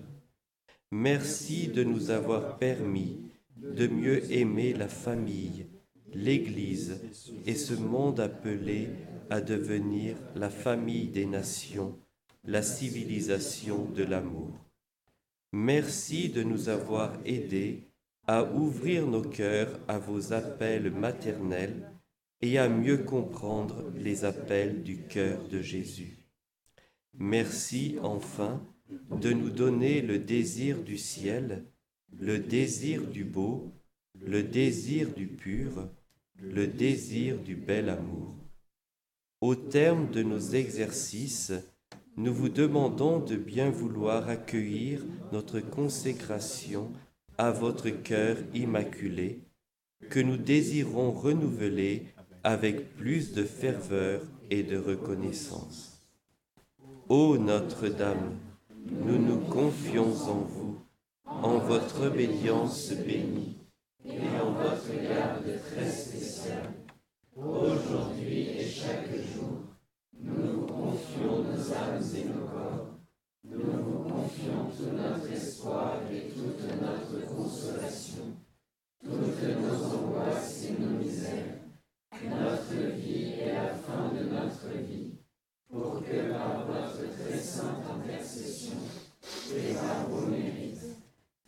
Merci 0.91 1.69
de 1.69 1.85
nous 1.85 2.11
avoir 2.11 2.59
permis 2.59 3.21
de 3.57 3.87
mieux 3.87 4.29
aimer 4.33 4.73
la 4.73 4.89
famille, 4.89 5.67
l'Église 6.13 7.01
et 7.47 7.55
ce 7.55 7.75
monde 7.75 8.19
appelé 8.19 8.89
à 9.31 9.41
devenir 9.41 10.17
la 10.35 10.51
famille 10.51 11.07
des 11.07 11.27
nations, 11.27 11.97
la 12.43 12.63
civilisation 12.63 13.85
de 13.85 14.03
l'amour. 14.03 14.51
Merci 15.53 16.29
de 16.29 16.43
nous 16.43 16.69
avoir 16.69 17.17
aidés 17.25 17.92
à 18.27 18.45
ouvrir 18.45 19.07
nos 19.07 19.23
cœurs 19.23 19.81
à 19.89 19.99
vos 19.99 20.33
appels 20.33 20.91
maternels 20.91 21.91
et 22.41 22.59
à 22.59 22.69
mieux 22.69 22.99
comprendre 22.99 23.91
les 23.97 24.25
appels 24.25 24.83
du 24.83 25.03
cœur 25.07 25.49
de 25.49 25.61
Jésus. 25.61 26.19
Merci 27.15 27.97
enfin 28.03 28.63
de 29.11 29.33
nous 29.33 29.51
donner 29.51 30.03
le 30.03 30.19
désir 30.19 30.83
du 30.83 30.99
ciel, 30.99 31.65
le 32.19 32.39
désir 32.39 33.07
du 33.07 33.25
beau, 33.25 33.73
le 34.21 34.43
désir 34.43 35.13
du 35.13 35.27
pur, 35.27 35.89
le 36.41 36.67
désir 36.67 37.39
du 37.39 37.57
bel 37.57 37.89
amour. 37.89 38.37
Au 39.41 39.55
terme 39.55 40.11
de 40.11 40.23
nos 40.23 40.39
exercices, 40.39 41.53
nous 42.17 42.33
vous 42.33 42.49
demandons 42.49 43.19
de 43.19 43.37
bien 43.37 43.71
vouloir 43.71 44.29
accueillir 44.29 45.05
notre 45.33 45.61
consécration 45.61 46.93
à 47.39 47.51
votre 47.51 47.91
cœur 47.91 48.37
immaculé, 48.55 49.41
que 50.11 50.21
nous 50.21 50.37
désirons 50.37 51.13
renouveler 51.13 52.07
avec 52.45 52.97
plus 52.97 53.33
de 53.33 53.45
ferveur 53.45 54.23
et 54.51 54.63
de 54.63 54.77
reconnaissance. 54.77 56.03
Ô 57.09 57.37
Notre-Dame, 57.39 58.37
nous 58.91 59.19
nous 59.19 59.41
confions 59.41 60.13
en 60.13 60.41
vous, 60.41 60.79
en 61.25 61.59
votre 61.59 62.07
obédience 62.07 62.93
bénie 62.93 63.57
et 64.05 64.19
en 64.43 64.53
votre 64.53 64.93
garde 65.09 65.61
très 65.71 65.91
spéciale. 65.91 66.73
Aujourd'hui 67.37 68.49
et 68.59 68.67
chaque 68.67 69.09
jour, 69.09 69.63
nous 70.21 70.43
nous 70.43 70.67
confions 70.67 71.45
nos 71.45 71.73
âmes 71.73 72.03
et 72.17 72.25
nos 72.25 72.47
corps. 72.47 72.92
Nous 73.45 73.61
vous 73.61 74.09
confions 74.09 74.71
tout 74.77 74.97
notre 74.97 75.33
espoir 75.33 76.01
et 76.11 76.29
toute 76.29 76.81
notre 76.81 77.27
consolation, 77.27 78.37
toutes 79.03 79.43
nos 79.61 79.85
angoisses 79.85 80.67
et 80.67 80.81
nos 80.81 80.99
misères 80.99 81.63
notre 82.29 82.95
vie 82.95 83.33
et 83.41 83.53
la 83.53 83.75
fin 83.75 84.09
de 84.15 84.25
notre 84.29 84.69
vie, 84.87 85.15
pour 85.71 86.03
que 86.05 86.31
par 86.31 86.67
votre 86.67 87.11
très 87.17 87.39
sainte 87.39 87.85
intercession 87.91 88.79
et 89.57 89.75
par 89.75 90.09
vos 90.09 90.27
mérites, 90.27 90.97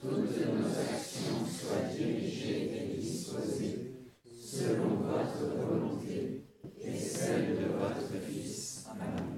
toutes 0.01 0.11
nos 0.11 0.67
actions 0.67 1.47
soient 1.47 1.95
dirigées 1.97 2.95
et 2.95 2.97
disposées 2.97 3.93
selon 4.25 4.97
votre 4.97 5.55
volonté 5.57 6.45
et 6.81 6.97
celle 6.97 7.57
de 7.57 7.67
votre 7.79 8.21
Fils. 8.27 8.87
Amen. 8.91 9.35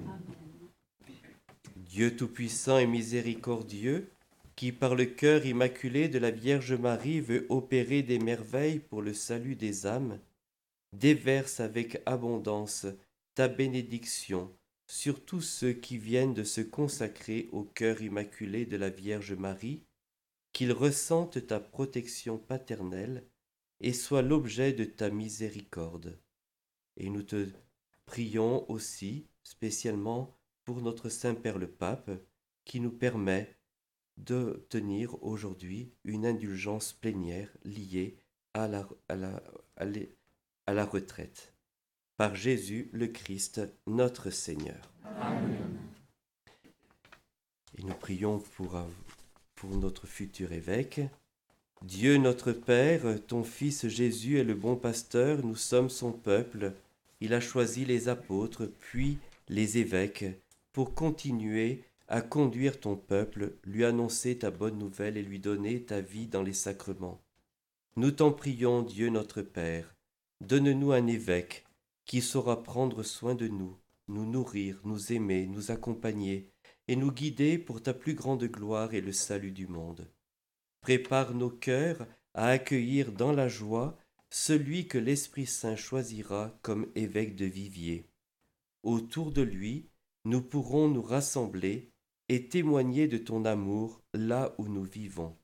Dieu 1.97 2.15
Tout-Puissant 2.15 2.77
et 2.77 2.85
Miséricordieux, 2.85 4.11
qui 4.55 4.71
par 4.71 4.93
le 4.93 5.07
cœur 5.07 5.47
immaculé 5.47 6.09
de 6.09 6.19
la 6.19 6.29
Vierge 6.29 6.73
Marie 6.73 7.21
veut 7.21 7.47
opérer 7.49 8.03
des 8.03 8.19
merveilles 8.19 8.77
pour 8.77 9.01
le 9.01 9.15
salut 9.15 9.55
des 9.55 9.87
âmes, 9.87 10.19
déverse 10.93 11.59
avec 11.59 12.03
abondance 12.05 12.85
ta 13.33 13.47
bénédiction 13.47 14.55
sur 14.85 15.25
tous 15.25 15.41
ceux 15.41 15.73
qui 15.73 15.97
viennent 15.97 16.35
de 16.35 16.43
se 16.43 16.61
consacrer 16.61 17.49
au 17.51 17.63
cœur 17.63 17.99
immaculé 17.99 18.67
de 18.67 18.77
la 18.77 18.91
Vierge 18.91 19.33
Marie, 19.33 19.81
qu'ils 20.53 20.73
ressentent 20.73 21.47
ta 21.47 21.59
protection 21.59 22.37
paternelle 22.37 23.23
et 23.81 23.93
soient 23.93 24.21
l'objet 24.21 24.71
de 24.71 24.83
ta 24.83 25.09
miséricorde. 25.09 26.19
Et 26.95 27.09
nous 27.09 27.23
te 27.23 27.47
prions 28.05 28.69
aussi 28.69 29.25
spécialement 29.41 30.36
pour 30.67 30.81
notre 30.81 31.07
Saint-Père 31.07 31.57
le 31.57 31.69
Pape, 31.69 32.11
qui 32.65 32.81
nous 32.81 32.91
permet 32.91 33.55
de 34.17 34.67
tenir 34.69 35.23
aujourd'hui 35.23 35.93
une 36.03 36.25
indulgence 36.25 36.91
plénière 36.91 37.47
liée 37.63 38.17
à 38.53 38.67
la, 38.67 38.85
retraite. 40.83 41.53
Par 42.17 42.35
Jésus 42.35 42.89
le 42.91 43.07
Christ, 43.07 43.61
notre 43.85 44.29
Seigneur. 44.29 44.91
Et 47.77 47.83
nous 47.83 47.93
prions 47.93 48.43
pour 49.55 49.69
notre 49.69 50.05
futur 50.05 50.51
évêque. 50.51 50.99
Dieu 51.81 52.17
notre 52.17 52.51
Père, 52.51 53.25
ton 53.25 53.45
Fils 53.45 53.87
Jésus 53.87 54.37
est 54.37 54.43
le 54.43 54.55
bon 54.55 54.75
pasteur, 54.75 55.45
nous 55.45 55.55
sommes 55.55 55.89
son 55.89 56.11
peuple. 56.11 56.73
Il 57.21 57.33
a 57.33 57.39
choisi 57.39 57.85
les 57.85 58.09
apôtres, 58.09 58.65
puis 58.65 59.17
les 59.47 59.77
évêques, 59.77 60.25
pour 60.77 60.93
continuer 60.93 61.85
à 62.07 62.21
conduire 62.21 62.79
ton 62.79 62.95
peuple, 62.95 63.57
lui 63.63 63.83
annoncer 63.83 64.37
ta 64.37 64.51
bonne 64.51 64.77
nouvelle 64.77 65.17
et 65.17 65.23
lui 65.23 65.39
donner 65.39 65.83
ta 65.83 66.01
vie 66.01 66.27
dans 66.27 66.43
les 66.43 66.53
sacrements. 66.53 67.19
Nous 67.95 68.11
t'en 68.11 68.31
prions, 68.31 68.83
Dieu 68.83 69.09
notre 69.09 69.41
Père, 69.41 69.95
Donne-nous 70.39 70.91
un 70.91 71.07
évêque 71.07 71.65
qui 72.05 72.21
saura 72.21 72.61
prendre 72.61 73.01
soin 73.01 73.33
de 73.33 73.47
nous, 73.47 73.75
nous 74.07 74.27
nourrir, 74.27 74.79
nous 74.83 75.13
aimer, 75.13 75.47
nous 75.47 75.71
accompagner 75.71 76.51
et 76.87 76.95
nous 76.95 77.11
guider 77.11 77.57
pour 77.57 77.81
ta 77.81 77.95
plus 77.95 78.13
grande 78.13 78.43
gloire 78.43 78.93
et 78.93 79.01
le 79.01 79.13
salut 79.13 79.53
du 79.53 79.65
monde. 79.65 80.07
Prépare 80.81 81.33
nos 81.33 81.49
cœurs 81.49 82.05
à 82.35 82.49
accueillir 82.49 83.13
dans 83.13 83.31
la 83.31 83.47
joie 83.47 83.97
celui 84.29 84.87
que 84.87 84.99
l'Esprit 84.99 85.47
Saint 85.47 85.75
choisira 85.75 86.55
comme 86.61 86.91
évêque 86.93 87.35
de 87.35 87.45
Vivier. 87.45 88.05
Autour 88.83 89.31
de 89.31 89.41
lui, 89.41 89.89
nous 90.27 90.41
pourrons 90.41 90.89
nous 90.89 91.01
rassembler 91.01 91.89
et 92.27 92.49
témoigner 92.49 93.07
de 93.07 93.17
ton 93.17 93.45
amour 93.45 94.01
là 94.13 94.53
où 94.57 94.67
nous 94.67 94.83
vivons. 94.83 95.37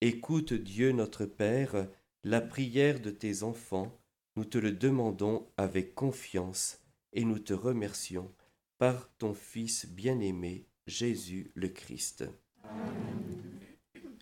Écoute 0.00 0.52
Dieu 0.52 0.90
notre 0.90 1.26
Père, 1.26 1.86
la 2.24 2.40
prière 2.40 2.98
de 2.98 3.10
tes 3.10 3.44
enfants, 3.44 3.96
nous 4.34 4.44
te 4.44 4.58
le 4.58 4.72
demandons 4.72 5.46
avec 5.56 5.94
confiance 5.94 6.80
et 7.12 7.24
nous 7.24 7.38
te 7.38 7.52
remercions 7.52 8.32
par 8.78 9.08
ton 9.18 9.32
Fils 9.32 9.86
bien-aimé, 9.86 10.66
Jésus 10.88 11.52
le 11.54 11.68
Christ. 11.68 12.24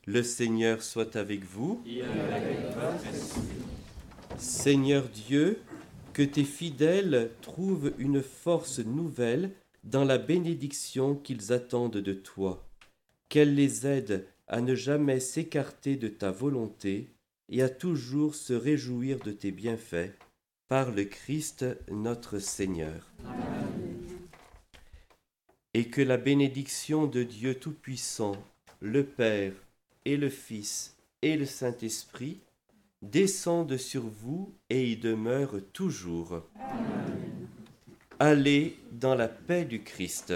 Le 0.04 0.22
Seigneur 0.22 0.82
soit 0.82 1.16
avec 1.16 1.44
vous. 1.44 1.82
Seigneur 4.36 5.08
Dieu, 5.08 5.62
que 6.12 6.22
tes 6.22 6.44
fidèles 6.44 7.30
trouvent 7.40 7.94
une 7.98 8.20
force 8.22 8.80
nouvelle 8.80 9.54
dans 9.88 10.04
la 10.04 10.18
bénédiction 10.18 11.14
qu'ils 11.14 11.50
attendent 11.52 11.96
de 11.96 12.12
toi, 12.12 12.68
qu'elle 13.30 13.54
les 13.54 13.86
aide 13.86 14.26
à 14.46 14.60
ne 14.60 14.74
jamais 14.74 15.18
s'écarter 15.18 15.96
de 15.96 16.08
ta 16.08 16.30
volonté 16.30 17.08
et 17.48 17.62
à 17.62 17.70
toujours 17.70 18.34
se 18.34 18.52
réjouir 18.52 19.18
de 19.20 19.32
tes 19.32 19.50
bienfaits 19.50 20.12
par 20.68 20.90
le 20.90 21.04
Christ 21.04 21.64
notre 21.90 22.38
Seigneur. 22.38 23.10
Et 25.72 25.88
que 25.88 26.02
la 26.02 26.18
bénédiction 26.18 27.06
de 27.06 27.22
Dieu 27.22 27.54
Tout-Puissant, 27.54 28.36
le 28.80 29.04
Père 29.04 29.54
et 30.04 30.18
le 30.18 30.28
Fils 30.28 30.96
et 31.22 31.38
le 31.38 31.46
Saint-Esprit 31.46 32.40
descende 33.00 33.78
sur 33.78 34.02
vous 34.02 34.52
et 34.68 34.90
y 34.90 34.96
demeure 34.98 35.54
toujours. 35.72 36.42
Allez 38.20 38.76
dans 38.90 39.14
la 39.14 39.28
paix 39.28 39.64
du 39.64 39.84
Christ. 39.84 40.34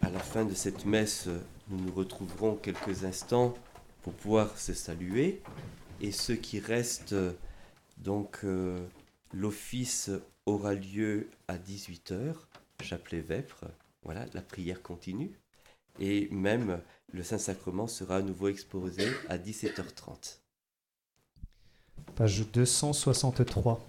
À 0.00 0.08
la 0.08 0.18
fin 0.20 0.46
de 0.46 0.54
cette 0.54 0.86
messe, 0.86 1.28
nous 1.68 1.78
nous 1.78 1.92
retrouverons 1.92 2.56
quelques 2.56 3.04
instants 3.04 3.52
pour 4.00 4.14
pouvoir 4.14 4.58
se 4.58 4.72
saluer. 4.72 5.42
Et 6.00 6.12
ceux 6.12 6.36
qui 6.36 6.60
restent, 6.60 7.14
donc 7.98 8.38
euh, 8.44 8.78
l'office 9.34 10.10
aura 10.46 10.72
lieu 10.72 11.28
à 11.46 11.58
18h, 11.58 12.34
chapelet 12.80 13.20
Vêpres. 13.20 13.66
Voilà, 14.02 14.24
la 14.32 14.40
prière 14.40 14.80
continue. 14.80 15.38
Et 16.00 16.28
même 16.30 16.80
le 17.12 17.22
Saint-Sacrement 17.22 17.86
sera 17.86 18.16
à 18.16 18.22
nouveau 18.22 18.48
exposé 18.48 19.08
à 19.28 19.36
17h30. 19.36 20.38
Page 22.16 22.46
263. 22.50 23.86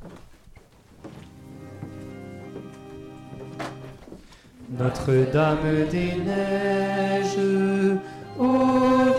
Notre-Dame 4.80 5.88
des 5.91 6.15
Neiges, 6.26 7.38
ô 8.39 8.47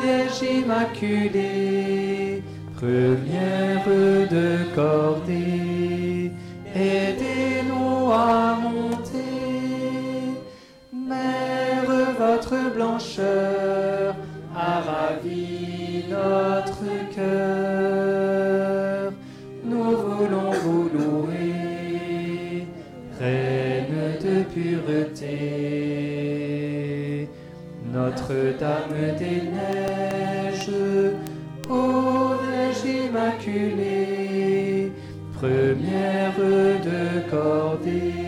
Vierge 0.03 0.43
Immaculée, 0.43 2.43
première 2.77 3.87
de 4.31 4.75
cordée, 4.75 6.33
aidez-nous 6.75 8.11
à 8.13 8.59
monter. 8.61 9.21
Mère, 10.93 11.87
votre 12.19 12.75
blancheur 12.75 14.17
a 14.57 14.81
ravi 14.81 16.05
notre 16.11 17.15
cœur. 17.15 18.24
Pureté. 24.55 25.29
Notre-Dame 27.93 29.17
des 29.19 29.43
Neiges, 29.55 30.71
ô 31.69 31.73
Vierge 32.43 32.85
Immaculée, 33.07 34.93
première 35.35 36.39
de 36.89 37.03
cordée, 37.31 38.24